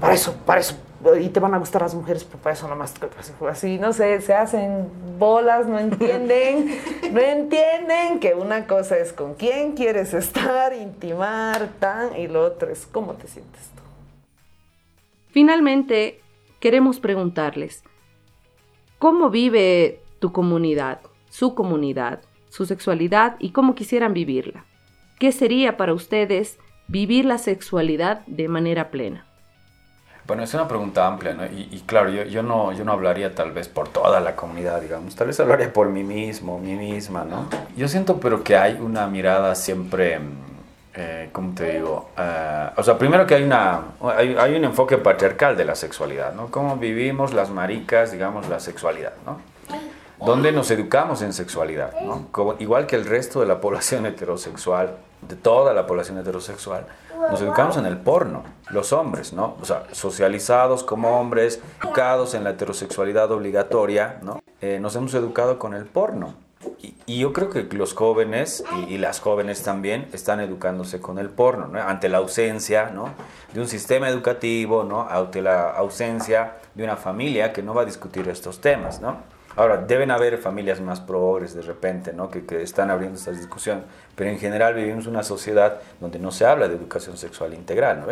[0.00, 0.76] para eso, para eso,
[1.14, 2.94] y te van a gustar las mujeres, pero para eso nomás,
[3.48, 4.88] así, no sé, se hacen
[5.18, 6.78] bolas, no entienden,
[7.12, 12.70] no entienden que una cosa es con quién quieres estar, intimar, tan, y lo otro
[12.70, 13.82] es cómo te sientes tú.
[15.30, 16.20] Finalmente,
[16.60, 17.84] queremos preguntarles,
[18.98, 24.64] ¿cómo vive tu comunidad, su comunidad, su sexualidad y cómo quisieran vivirla?
[25.18, 29.25] ¿Qué sería para ustedes vivir la sexualidad de manera plena?
[30.26, 31.44] Bueno, es una pregunta amplia, ¿no?
[31.46, 35.14] Y, claro, yo, yo, no, yo no hablaría tal vez por toda la comunidad, digamos,
[35.14, 37.48] tal vez hablaría por mí mismo, mí misma, ¿no?
[37.76, 40.18] Yo siento pero que hay una mirada siempre,
[40.94, 42.10] eh, ¿cómo te digo?
[42.18, 43.82] Eh, o sea, primero que hay, una,
[44.16, 46.48] hay, hay, un enfoque patriarcal de la sexualidad, ¿no?
[46.50, 49.38] Cómo vivimos las maricas, digamos, la sexualidad, ¿no?
[50.24, 52.28] Donde nos educamos en sexualidad, ¿no?
[52.32, 56.86] Como, igual que el resto de la población heterosexual, de toda la población heterosexual,
[57.30, 59.56] nos educamos en el porno, los hombres, ¿no?
[59.60, 64.40] O sea, socializados como hombres, educados en la heterosexualidad obligatoria, ¿no?
[64.60, 66.34] Eh, nos hemos educado con el porno.
[67.06, 71.68] Y, yo creo que los jóvenes y, las jóvenes también están educándose con el porno,
[71.68, 71.80] ¿no?
[71.80, 73.10] Ante la ausencia, ¿no?
[73.52, 75.02] De un sistema educativo, ¿no?
[75.08, 79.35] Ante la ausencia de una familia que no va a discutir estos temas, ¿no?
[79.56, 82.30] Ahora, deben haber familias más progres de repente, ¿no?
[82.30, 83.84] Que, están abriendo estas discusiones,
[84.14, 88.06] pero en general vivimos una sociedad donde no se habla de educación sexual integral, ¿no?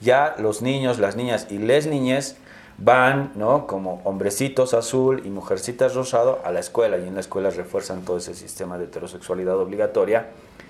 [0.00, 2.36] Ya los niños, las niñas y les niñas
[2.76, 3.68] van, ¿no?
[3.68, 8.16] Como hombrecitos azul y mujercitas rosado a la escuela y en la escuela refuerzan todo
[8.16, 10.26] ese sistema de heterosexualidad obligatoria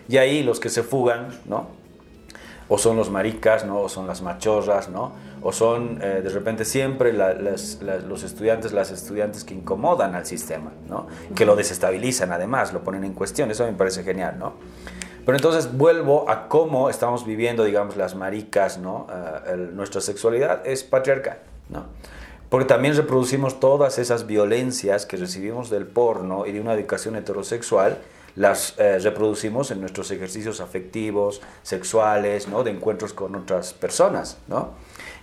[0.06, 1.80] y ahí los que se fugan, ¿no?
[2.70, 3.80] o son los maricas, ¿no?
[3.80, 5.12] o son las machorras, ¿no?
[5.42, 11.06] O son eh, de repente siempre los estudiantes, las estudiantes que incomodan al sistema, ¿no?
[11.34, 14.36] que lo desestabilizan además, lo ponen en cuestión, eso me parece genial.
[14.38, 14.54] ¿no?
[15.24, 19.06] Pero entonces vuelvo a cómo estamos viviendo, digamos, las maricas, ¿no?
[19.46, 21.38] Eh, nuestra sexualidad es patriarcal,
[21.68, 21.84] ¿no?
[22.48, 27.98] Porque también reproducimos todas esas violencias que recibimos del porno y de una educación heterosexual
[28.40, 32.64] las eh, reproducimos en nuestros ejercicios afectivos, sexuales, ¿no?
[32.64, 34.38] de encuentros con otras personas.
[34.48, 34.70] ¿no?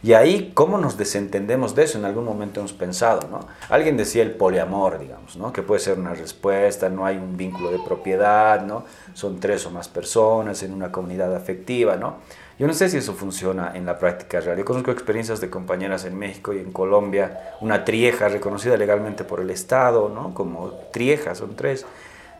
[0.03, 1.97] Y ahí, ¿cómo nos desentendemos de eso?
[1.97, 3.39] En algún momento hemos pensado, ¿no?
[3.69, 5.51] Alguien decía el poliamor, digamos, ¿no?
[5.51, 8.83] Que puede ser una respuesta, no hay un vínculo de propiedad, ¿no?
[9.15, 12.17] Son tres o más personas en una comunidad afectiva, ¿no?
[12.59, 14.59] Yo no sé si eso funciona en la práctica real.
[14.59, 19.41] Yo conozco experiencias de compañeras en México y en Colombia, una trieja reconocida legalmente por
[19.41, 20.35] el Estado, ¿no?
[20.35, 21.87] Como trieja, son tres,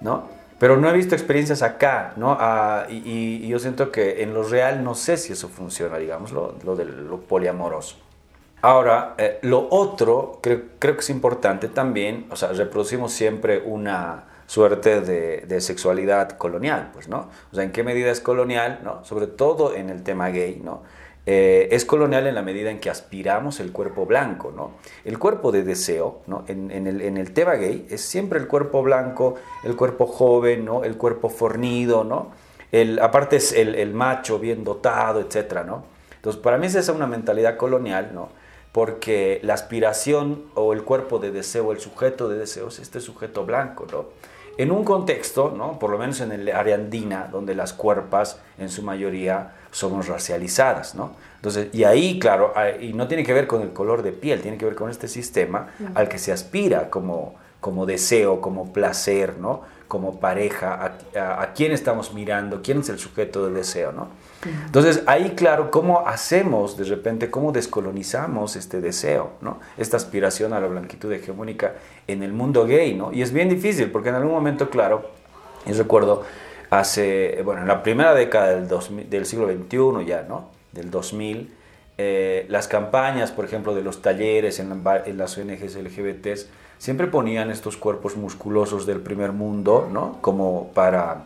[0.01, 0.36] ¿no?
[0.59, 2.35] Pero no he visto experiencias acá, ¿no?
[2.39, 6.55] Ah, y, yo siento que en lo real no sé si eso funciona, digamos, lo,
[6.63, 7.97] lo de lo poliamoroso.
[8.61, 14.23] Ahora, eh, lo otro, creo, creo, que es importante también, o sea, reproducimos siempre una
[14.47, 17.29] suerte de, de, sexualidad colonial, pues, ¿no?
[17.51, 19.05] O sea, ¿en qué medida es colonial, no?
[19.05, 20.81] Sobre todo en el tema gay, ¿no?
[21.29, 24.71] Eh, es colonial en la medida en que aspiramos el cuerpo blanco, ¿no?
[25.03, 26.45] El cuerpo de deseo, ¿no?
[26.47, 30.85] En, el, en, el, tema gay es siempre el cuerpo blanco, el cuerpo joven, ¿no?
[30.85, 32.31] El cuerpo fornido, ¿no?
[32.71, 35.83] El, aparte es el, macho bien dotado, etcétera, ¿no?
[36.15, 38.29] Entonces, para mí esa es una mentalidad colonial, ¿no?
[38.71, 43.45] Porque la aspiración o el cuerpo de deseo, el sujeto de deseo es este sujeto
[43.45, 44.05] blanco, ¿no?
[44.57, 45.77] En un contexto, ¿no?
[45.77, 50.95] por lo menos en el área andina, donde las cuerpas en su mayoría somos racializadas,
[50.95, 51.11] ¿no?
[51.35, 52.51] Entonces, y ahí, claro,
[52.81, 55.07] y no tiene que ver con el color de piel, tiene que ver con este
[55.07, 59.61] sistema al que se aspira como, como deseo, como placer, ¿no?
[59.87, 64.07] Como pareja, a, a, quién estamos mirando, quién es el sujeto de deseo, ¿no?
[64.65, 69.59] Entonces, ahí, claro, ¿cómo hacemos de repente, cómo descolonizamos este deseo, ¿no?
[69.77, 71.75] Esta aspiración a la blanquitud hegemónica
[72.07, 73.13] en el mundo gay, ¿no?
[73.13, 75.11] Y es bien difícil, porque en algún momento, claro,
[75.67, 76.23] y recuerdo,
[76.69, 78.67] hace, bueno, en la primera década del,
[79.09, 80.49] del siglo XXI ya, ¿no?
[80.71, 81.53] Del 2000,
[81.97, 84.83] eh, las campañas, por ejemplo, de los talleres en,
[85.17, 86.47] las ONGs LGBTs,
[86.77, 90.19] siempre ponían estos cuerpos musculosos del primer mundo, ¿no?
[90.21, 91.25] Como para,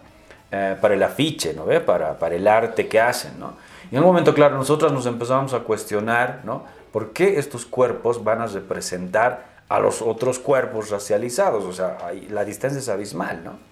[0.50, 1.66] eh, para el afiche, ¿no?
[1.86, 3.56] Para, para el arte que hacen, ¿no?
[3.92, 6.64] Y en un momento, claro, nosotros nos empezamos a cuestionar, ¿no?
[6.94, 11.66] ¿Por qué estos cuerpos van a representar a los otros cuerpos racializados?
[11.66, 11.98] O sea,
[12.30, 13.71] la distancia es abismal, ¿no?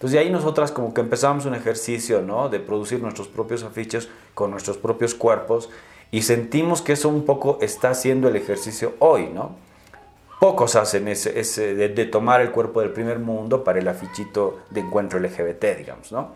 [0.00, 2.48] Entonces de ahí nosotras como que empezamos un ejercicio, ¿no?
[2.48, 5.68] De producir nuestros propios afiches con nuestros propios cuerpos
[6.10, 9.56] y sentimos que eso un poco está haciendo el ejercicio hoy, ¿no?
[10.40, 15.18] Pocos hacen ese, de, tomar el cuerpo del primer mundo para el afichito de encuentro
[15.18, 16.30] LGBT, digamos, ¿no?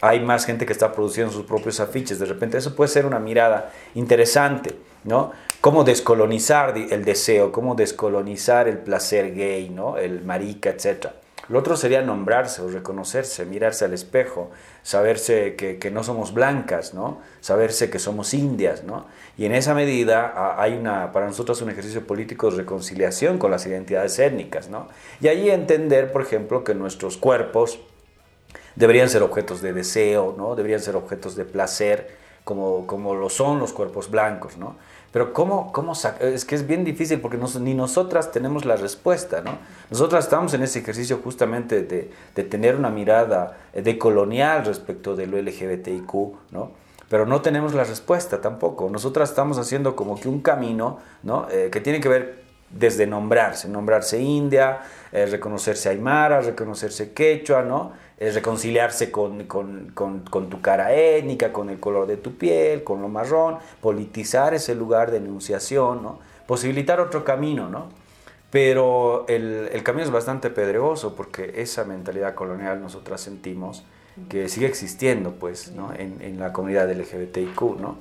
[0.00, 2.18] hay más gente que está produciendo sus propios afiches.
[2.18, 5.32] De repente eso puede ser una mirada interesante, ¿no?
[5.60, 9.98] Cómo descolonizar el deseo, cómo descolonizar el placer gay, ¿no?
[9.98, 11.08] El marica, etc.
[11.50, 14.52] Lo otro sería nombrarse o reconocerse, mirarse al espejo,
[14.84, 17.18] saberse que, no somos blancas, ¿no?
[17.40, 19.06] Saberse que somos indias, ¿no?
[19.36, 23.66] Y en esa medida hay una, para nosotros un ejercicio político de reconciliación con las
[23.66, 24.86] identidades étnicas, ¿no?
[25.20, 27.80] Y ahí entender, por ejemplo, que nuestros cuerpos,
[28.76, 30.54] deberían ser objetos de deseo, ¿no?
[30.54, 34.76] Deberían ser objetos de placer, como, como lo son los cuerpos blancos, ¿no?
[35.12, 39.58] Pero ¿cómo, cómo es que es bien difícil porque ni nosotras tenemos la respuesta, ¿no?
[39.90, 45.36] Nosotras estamos en ese ejercicio justamente de, de tener una mirada decolonial respecto de lo
[45.38, 46.12] LGBTIQ,
[46.52, 46.70] ¿no?
[47.08, 48.88] Pero no tenemos la respuesta tampoco.
[48.88, 51.48] Nosotras estamos haciendo como que un camino, ¿no?
[51.50, 54.78] Eh, que tiene que ver desde nombrarse, nombrarse India,
[55.10, 57.92] eh, reconocerse Aymara, reconocerse Quechua, ¿no?
[58.20, 64.52] Reconciliarse con, tu cara étnica, con el color de tu piel, con lo marrón, politizar
[64.52, 66.18] ese lugar de enunciación, ¿no?
[66.46, 67.88] posibilitar otro camino, ¿no?
[68.50, 73.84] Pero el, camino es bastante pedregoso porque esa mentalidad colonial nosotras sentimos
[74.28, 75.92] que sigue existiendo pues, ¿no?
[75.94, 77.60] en, la comunidad LGBTIQ.
[77.78, 77.96] ¿no?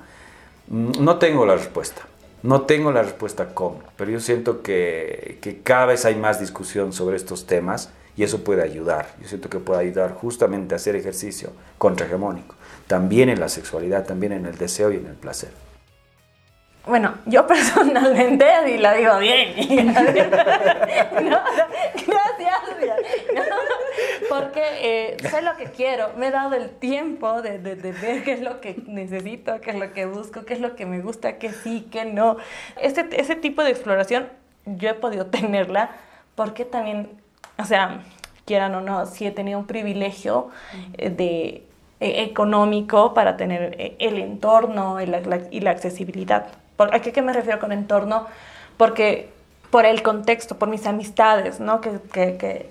[0.68, 2.02] Mm, no tengo la respuesta,
[2.42, 6.92] no tengo la respuesta cómo, pero yo siento que, que cada vez hay más discusión
[6.92, 9.08] sobre estos temas y eso puede ayudar.
[9.22, 12.56] Yo siento que puede ayudar justamente a hacer ejercicio contrahegemónico,
[12.88, 15.50] también en la sexualidad, también en el deseo y en el placer.
[16.86, 19.56] Bueno, yo personalmente, y lo digo bien,
[19.88, 21.40] no,
[22.08, 22.60] gracias,
[24.28, 28.24] porque eh, sé lo que quiero, me he dado el tiempo de, de, de, ver
[28.24, 31.02] qué es lo que necesito, qué es lo que busco, qué es lo que me
[31.02, 32.38] gusta, qué sí, qué no.
[32.82, 34.30] Este, ese tipo de exploración
[34.66, 35.92] yo he podido tenerla
[36.36, 37.10] porque también
[37.60, 38.02] o sea,
[38.46, 40.50] quieran o no, sí he tenido un privilegio
[40.98, 41.64] eh, de,
[42.00, 46.48] eh, económico para tener eh, el entorno y la, accesibilidad.
[46.78, 48.26] ¿A qué, me refiero con entorno?
[48.78, 49.30] Porque
[49.70, 51.82] por el contexto, por mis amistades, ¿no?
[51.82, 52.70] Que, que,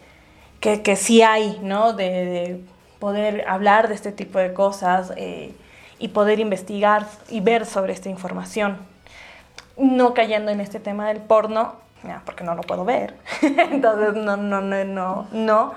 [0.60, 1.92] que, que, sí hay, ¿no?
[1.92, 2.60] De,
[2.98, 5.12] poder hablar de este tipo de cosas
[6.00, 8.78] y poder investigar y ver sobre esta información.
[9.76, 11.76] No cayendo en este tema del porno,
[12.24, 13.14] porque no lo puedo ver.
[13.42, 15.74] Entonces, no, no, no, no, no.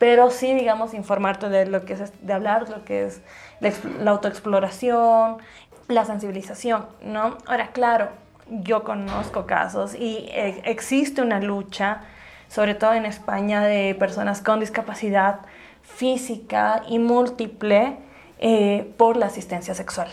[0.00, 3.20] Pero sí, digamos, informarte de lo que es, de hablar, lo que es
[3.60, 5.36] la, autoexploración,
[5.88, 7.36] la sensibilización, ¿no?
[7.46, 8.08] Ahora, claro,
[8.48, 12.00] yo conozco casos y e, existe una lucha,
[12.48, 15.40] sobre todo en España, de personas con discapacidad
[15.82, 17.98] física y múltiple
[18.38, 20.08] eh, por la asistencia sexual.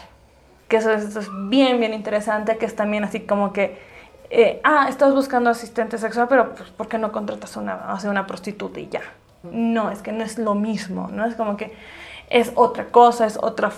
[0.67, 3.79] Que eso, eso es bien, bien interesante, que es también así como que
[4.29, 8.27] eh, ah, estás buscando asistente sexual, pero pues, ¿por qué no contratas a una, una
[8.27, 9.01] prostituta y ya?
[9.43, 11.25] No, es que no es lo mismo, ¿no?
[11.25, 11.73] Es como que
[12.29, 13.71] es otra cosa, es otra,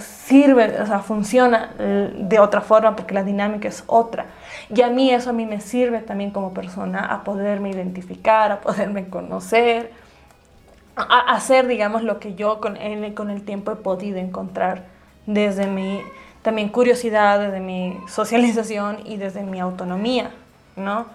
[0.00, 4.26] sirve, o sea, funciona eh, de otra forma porque la dinámica es otra.
[4.68, 8.60] Y a mí eso a mí me sirve también como persona a poderme identificar, a
[8.60, 9.92] poderme conocer,
[10.94, 12.78] a hacer, digamos, lo que yo con,
[13.14, 14.84] con el tiempo he podido encontrar
[15.26, 16.00] desde mi
[16.46, 20.30] también curiosidad, desde mi socialización y desde mi autonomía,
[20.76, 21.06] ¿no?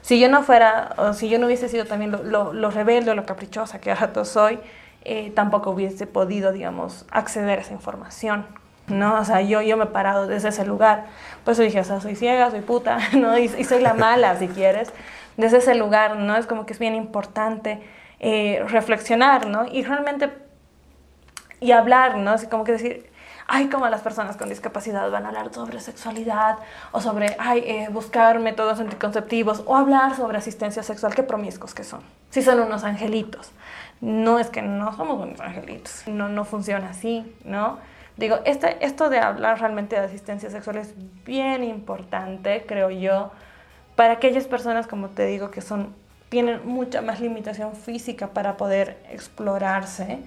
[0.00, 3.16] Si yo no fuera, o si yo no hubiese sido también lo, lo, rebelde o
[3.16, 4.60] lo caprichosa que ahora soy,
[5.02, 8.46] eh, tampoco hubiese podido, digamos, acceder a esa información,
[8.86, 9.18] ¿no?
[9.18, 11.06] O sea, yo, yo me he parado desde ese lugar.
[11.42, 13.36] Por eso dije, o sea, soy ciega, soy puta, ¿no?
[13.36, 14.92] Y, soy la mala, si quieres.
[15.36, 16.36] Desde ese lugar, ¿no?
[16.36, 17.82] Es como que es bien importante
[18.20, 19.66] eh, reflexionar, ¿no?
[19.66, 20.30] Y realmente,
[21.58, 22.30] y hablar, ¿no?
[22.30, 23.15] Así como que decir,
[23.48, 26.58] ay, como las personas con discapacidad van a hablar sobre sexualidad
[26.92, 31.84] o sobre, ay, eh, buscar métodos anticonceptivos o hablar sobre asistencia sexual, qué promiscuos que
[31.84, 32.00] son.
[32.30, 33.52] Si son unos angelitos.
[34.00, 37.78] No es que no somos unos angelitos, no, no funciona así, ¿no?
[38.16, 40.94] Digo, este, esto de hablar realmente de asistencia sexual es
[41.24, 43.30] bien importante, creo yo,
[43.94, 45.94] para aquellas personas, como te digo, que son,
[46.28, 50.20] tienen mucha más limitación física para poder explorarse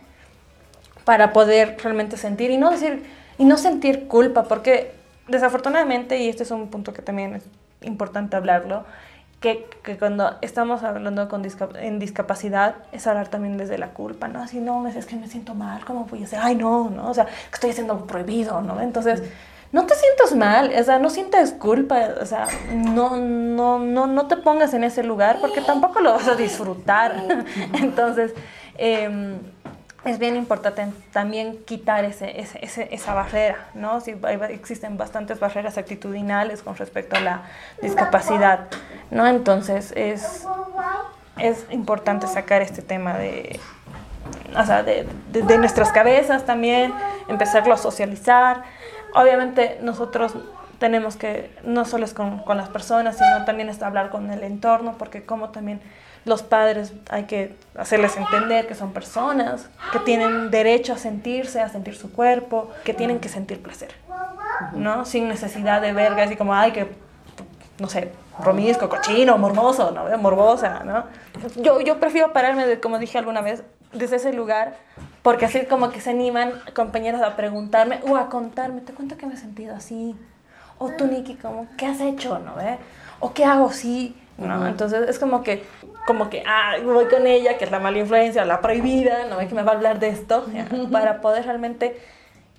[1.10, 3.04] para poder realmente sentir y no decir
[3.40, 4.92] y no sentir culpa, porque
[5.28, 7.44] desafortunadamente, y este es un punto que también es
[7.82, 8.84] importante hablarlo,
[9.40, 11.42] que, que cuando estamos hablando con
[11.80, 14.44] en discapacidad es hablar también desde la culpa, ¿no?
[14.44, 16.42] Así, no, es que me siento mal, ¿cómo voy a hacer?
[16.44, 17.10] Ay, no, ¿no?
[17.10, 18.80] O sea, que estoy haciendo prohibido, ¿no?
[18.80, 19.24] Entonces,
[19.72, 24.28] no te sientas mal, o sea, no sientas culpa, o sea, no, no, no, no
[24.28, 27.16] te pongas en ese lugar porque tampoco lo vas a disfrutar.
[27.74, 28.36] Entonces,
[28.78, 29.40] eh,
[30.06, 34.00] es bien importante también quitar ese, ese, esa barrera, ¿no?
[34.00, 34.16] Si
[34.50, 37.42] existen bastantes barreras actitudinales con respecto a la
[37.82, 38.68] discapacidad,
[39.12, 39.28] ¿no?
[39.28, 40.46] Entonces es,
[41.38, 43.60] es importante sacar este tema de,
[44.58, 46.94] o sea, de, de, nuestras cabezas también,
[47.28, 48.64] empezarlo a socializar.
[49.14, 50.34] Obviamente nosotros
[50.80, 54.44] tenemos que, no solo es con, con las personas, sino también es hablar con el
[54.44, 55.82] entorno, porque como también
[56.26, 61.70] los padres hay que hacerles entender que son personas, que tienen derecho a sentirse, a
[61.70, 63.92] sentir su cuerpo, que tienen que sentir placer,
[64.74, 65.06] ¿no?
[65.06, 66.92] Sin necesidad de verga, así como, ay, que,
[67.80, 70.18] no sé, romisco, cochino, mormoso, ¿no?
[70.18, 71.06] Morbosa, ¿no?
[71.56, 73.64] Yo, yo prefiero pararme, como dije alguna vez,
[73.94, 74.76] desde ese lugar,
[75.24, 79.26] porque así como que se animan compañeros a preguntarme o a contarme, te cuento que
[79.26, 80.16] me he sentido así,
[80.78, 82.60] o tú, Nikki, como, ¿qué has hecho, no?
[82.62, 82.78] ¿Eh?
[83.20, 84.16] ¿O qué hago si
[84.48, 84.68] ¿no?
[84.68, 85.64] Entonces es como que,
[86.10, 89.38] como que, ah, voy con ella, que es la mala influencia, la prohibida, ¿no?
[89.38, 90.44] Que me va a hablar de esto,
[90.92, 92.02] para poder realmente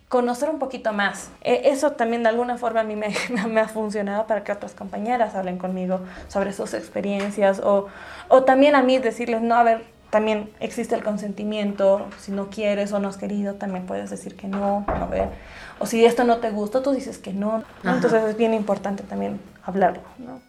[0.09, 1.33] conocer un poquito más.
[1.41, 3.13] E, eso también de alguna forma a mí me,
[3.49, 5.99] me, ha funcionado para que otras compañeras hablen conmigo
[6.29, 7.89] sobre sus experiencias o,
[8.29, 12.93] o también a mí decirles, no, a ver, también existe el consentimiento, si no quieres
[12.93, 15.29] o no has querido, también puedes decir que no, a ver.
[15.81, 17.65] O si esto no te gusta, tú dices que no.
[17.83, 20.41] Entonces es bien importante también hablarlo, ¿no?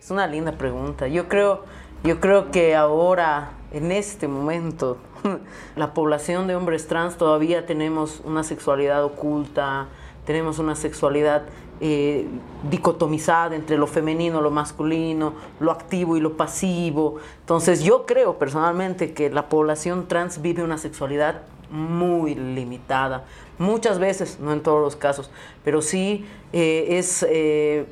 [0.00, 1.06] Es una linda pregunta.
[1.08, 1.64] Yo creo,
[2.02, 4.96] yo creo que ahora, en este momento,
[5.76, 9.88] la población de hombres trans todavía tenemos una sexualidad oculta,
[10.24, 11.42] tenemos una sexualidad
[11.82, 12.26] eh,
[12.70, 17.16] dicotomizada entre lo femenino, lo masculino, lo activo y lo pasivo.
[17.40, 23.24] Entonces yo creo personalmente que la población trans vive una sexualidad muy limitada.
[23.58, 25.30] Muchas veces, no en todos los casos,
[25.64, 27.26] pero sí eh, es...
[27.28, 27.86] Eh,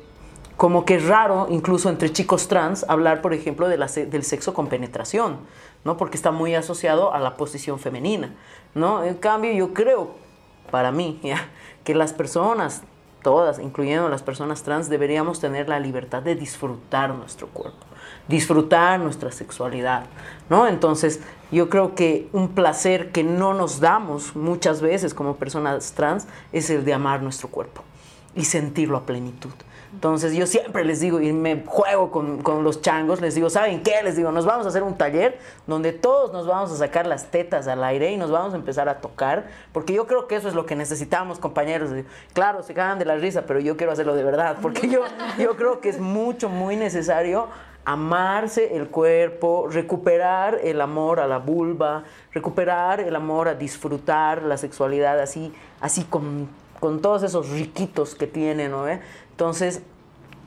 [0.59, 4.67] como que es raro, incluso entre chicos trans, hablar, por ejemplo, de del sexo con
[4.67, 5.37] penetración,
[5.85, 5.95] ¿no?
[5.95, 8.35] Porque está muy asociado a la posición femenina,
[8.75, 9.05] ¿no?
[9.05, 10.11] En cambio, yo creo,
[10.69, 11.17] para mí,
[11.85, 12.81] que las personas,
[13.23, 17.85] todas, incluyendo las personas trans, deberíamos tener la libertad de disfrutar nuestro cuerpo,
[18.27, 20.07] disfrutar nuestra sexualidad,
[20.49, 20.67] ¿no?
[20.67, 21.21] Entonces,
[21.53, 26.69] yo creo que un placer que no nos damos muchas veces como personas trans es
[26.69, 27.81] el de amar nuestro cuerpo
[28.35, 29.53] y sentirlo a plenitud.
[29.91, 33.81] Entonces yo siempre les digo, y me juego con, con, los changos, les digo, ¿saben
[33.81, 34.03] qué?
[34.03, 37.31] Les digo, nos vamos a hacer un taller donde todos nos vamos a sacar las
[37.31, 40.47] tetas al aire y nos vamos a empezar a tocar, porque yo creo que eso
[40.47, 41.89] es lo que necesitamos, compañeros.
[42.33, 45.01] Claro, se cagan de la risa, pero yo quiero hacerlo de verdad, porque yo,
[45.39, 47.47] yo creo que es mucho, muy necesario
[47.83, 54.57] amarse el cuerpo, recuperar el amor a la vulva, recuperar el amor a disfrutar la
[54.57, 58.85] sexualidad así, así con, con todos esos riquitos que tiene, ¿no?
[59.39, 59.79] Entonces,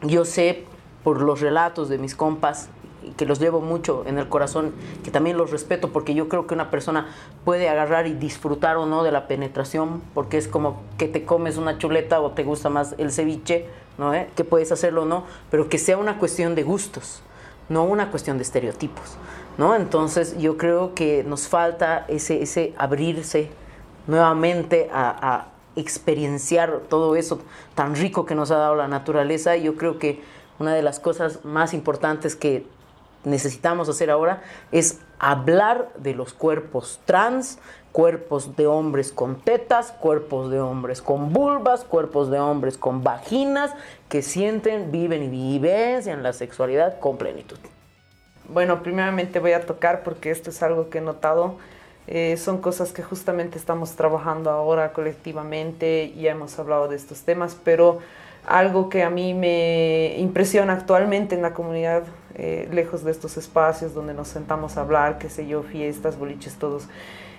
[0.03, 0.67] yo sé
[1.03, 2.69] por los relatos de mis compas,
[3.17, 6.53] que los llevo mucho en el corazón, que también los respeto, porque yo creo que
[6.53, 7.07] una persona
[7.47, 11.57] puede agarrar y disfrutar o no de la penetración, porque es como que te comes
[11.57, 13.65] una chuleta o te gusta más el ceviche,
[13.97, 14.13] ¿no?
[14.13, 14.29] ¿Eh?
[14.37, 17.23] Que puedes hacerlo o no, pero que sea una cuestión de gustos,
[17.71, 19.17] no una cuestión de estereotipos,
[19.57, 19.75] ¿no?
[19.75, 23.49] Entonces yo creo que nos falta ese, ese abrirse
[24.07, 27.41] nuevamente a, experienciar todo eso
[27.75, 29.57] tan rico que nos ha dado la naturaleza.
[29.57, 30.23] Yo creo que
[30.59, 32.67] una de las cosas más importantes que
[33.25, 34.43] necesitamos hacer ahora
[34.73, 37.59] es hablar de los cuerpos trans,
[37.93, 43.73] cuerpos de hombres con tetas, cuerpos de hombres con vulvas, cuerpos de hombres con vaginas,
[44.09, 47.59] que sienten, viven y vivencian la sexualidad con plenitud.
[48.49, 51.57] Bueno, primeramente voy a tocar porque esto es algo que he notado
[52.07, 57.57] eh, son cosas que justamente estamos trabajando ahora colectivamente, y hemos hablado de estos temas,
[57.63, 58.01] pero
[58.47, 62.03] algo que a mí me impresiona actualmente en la comunidad,
[62.35, 66.55] eh, lejos de estos espacios donde nos sentamos a hablar, qué sé yo, fiestas, boliches,
[66.55, 66.89] todos,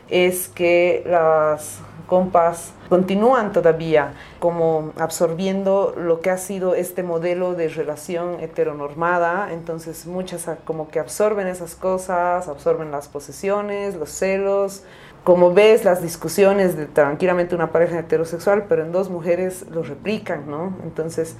[0.10, 7.70] es que las compas continúan todavía como absorbiendo lo que ha sido este modelo de
[7.70, 14.84] relación heteronormada, entonces muchas como que absorben esas cosas, absorben las posesiones, los celos,
[15.24, 20.50] como ves las discusiones de tranquilamente una pareja heterosexual, pero en dos mujeres lo replican,
[20.50, 20.76] ¿no?
[20.84, 21.38] Entonces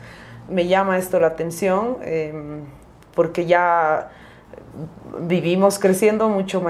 [0.50, 2.62] me llama esto la atención em,
[3.14, 4.10] porque ya
[5.22, 6.64] vivimos creciendo mucho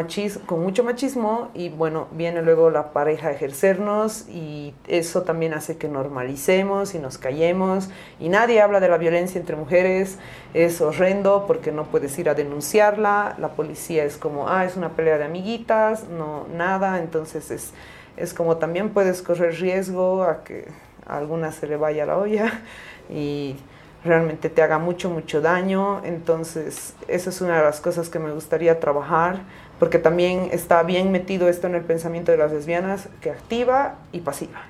[0.46, 5.78] con mucho machismo y bueno, viene luego la pareja a ejercernos y eso también hace
[5.78, 7.90] que normalicemos y nos callemos.
[8.20, 10.18] Y nadie habla de la violencia entre mujeres,
[10.54, 14.90] es horrendo porque no puedes ir a denunciarla, la policía es como, ah, es una
[14.90, 17.72] pelea de amiguitas, no, nada, entonces es,
[18.18, 20.68] es como también puedes correr riesgo a que
[21.06, 22.62] a alguna se le vaya la olla
[23.10, 23.56] y
[24.04, 26.02] realmente te haga mucho, mucho daño.
[26.04, 29.42] Entonces, esa es una de las cosas que me gustaría trabajar,
[29.80, 34.22] porque también está bien metido esto en el pensamiento de las lesbianas, que activa y
[34.22, 34.62] pasiva.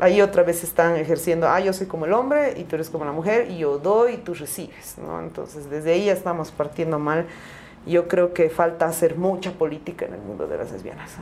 [0.00, 3.04] Ahí otra vez están ejerciendo, ah, yo soy como el hombre y tú eres como
[3.04, 5.20] la mujer y yo doy y tú recibes, ¿no?
[5.20, 7.26] Entonces, desde ahí ya estamos partiendo mal
[7.86, 11.16] yo creo que falta hacer mucha política en el mundo de las lesbianas.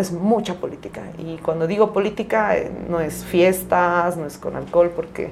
[0.00, 1.02] Es, mucha política.
[1.18, 5.30] Y cuando digo política, eh, no es fiestas, no es con alcohol, porque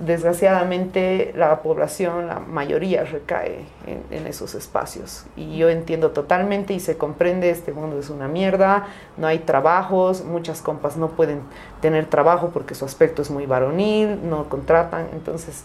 [0.00, 3.64] desgraciadamente la población, la mayoría recae
[4.10, 5.26] en, esos espacios.
[5.36, 8.86] Y yo entiendo totalmente y se comprende, este mundo es una mierda,
[9.16, 11.40] no hay trabajos, muchas compas no pueden
[11.80, 15.64] tener trabajo porque su aspecto es muy varonil, no contratan, entonces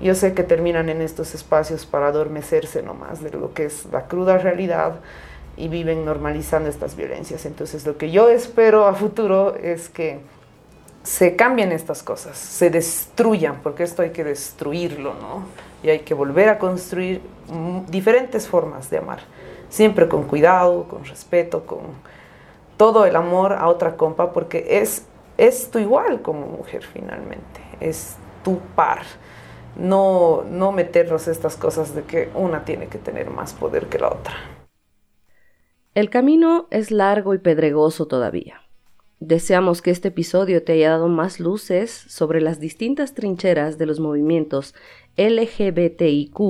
[0.00, 4.06] yo sé que terminan en estos espacios para adormecerse nomás de lo que es la
[4.06, 4.94] cruda realidad
[5.56, 7.46] y viven normalizando estas violencias.
[7.46, 10.20] Entonces lo que yo espero a futuro es que
[11.02, 15.44] se cambien estas cosas, se destruyan, porque esto hay que destruirlo, ¿no?
[15.82, 17.20] Y hay que volver a construir
[17.88, 19.20] diferentes formas de amar,
[19.68, 21.80] siempre con cuidado, con respeto, con
[22.76, 25.06] todo el amor a otra compa, porque es,
[25.38, 29.02] es tu igual como mujer finalmente, es tu par
[29.76, 34.08] no, no meternos estas cosas de que una tiene que tener más poder que la
[34.08, 34.34] otra.
[35.94, 38.61] El camino es largo y pedregoso todavía.
[39.24, 44.00] Deseamos que este episodio te haya dado más luces sobre las distintas trincheras de los
[44.00, 44.74] movimientos
[45.16, 46.40] LGBTIQ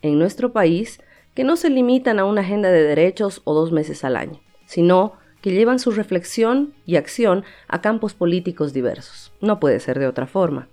[0.00, 1.02] en nuestro país
[1.34, 5.18] que no se limitan a una agenda de derechos o dos meses al año, sino
[5.42, 9.34] que llevan su reflexión y acción a campos políticos diversos.
[9.42, 10.70] No puede ser de otra forma.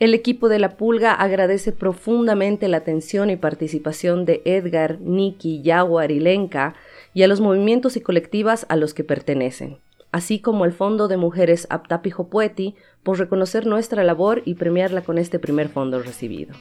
[0.00, 6.10] El equipo de La Pulga agradece profundamente la atención y participación de Edgar, Nikki, Yaguar
[6.10, 6.74] y Lenka
[7.14, 9.78] y a los movimientos y colectivas a los que pertenecen,
[10.16, 15.18] así como al Fondo de Mujeres Aptapijo Poeti por reconocer nuestra labor y premiarla con
[15.18, 16.54] este primer fondo recibido.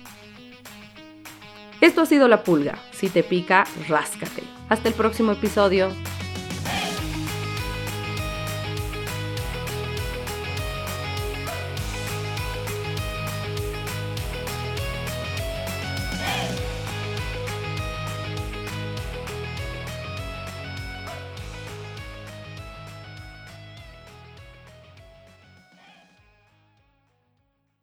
[1.80, 2.78] Esto ha sido La Pulga.
[2.92, 4.44] Si te pica, ráscate.
[4.68, 5.88] Hasta el próximo episodio.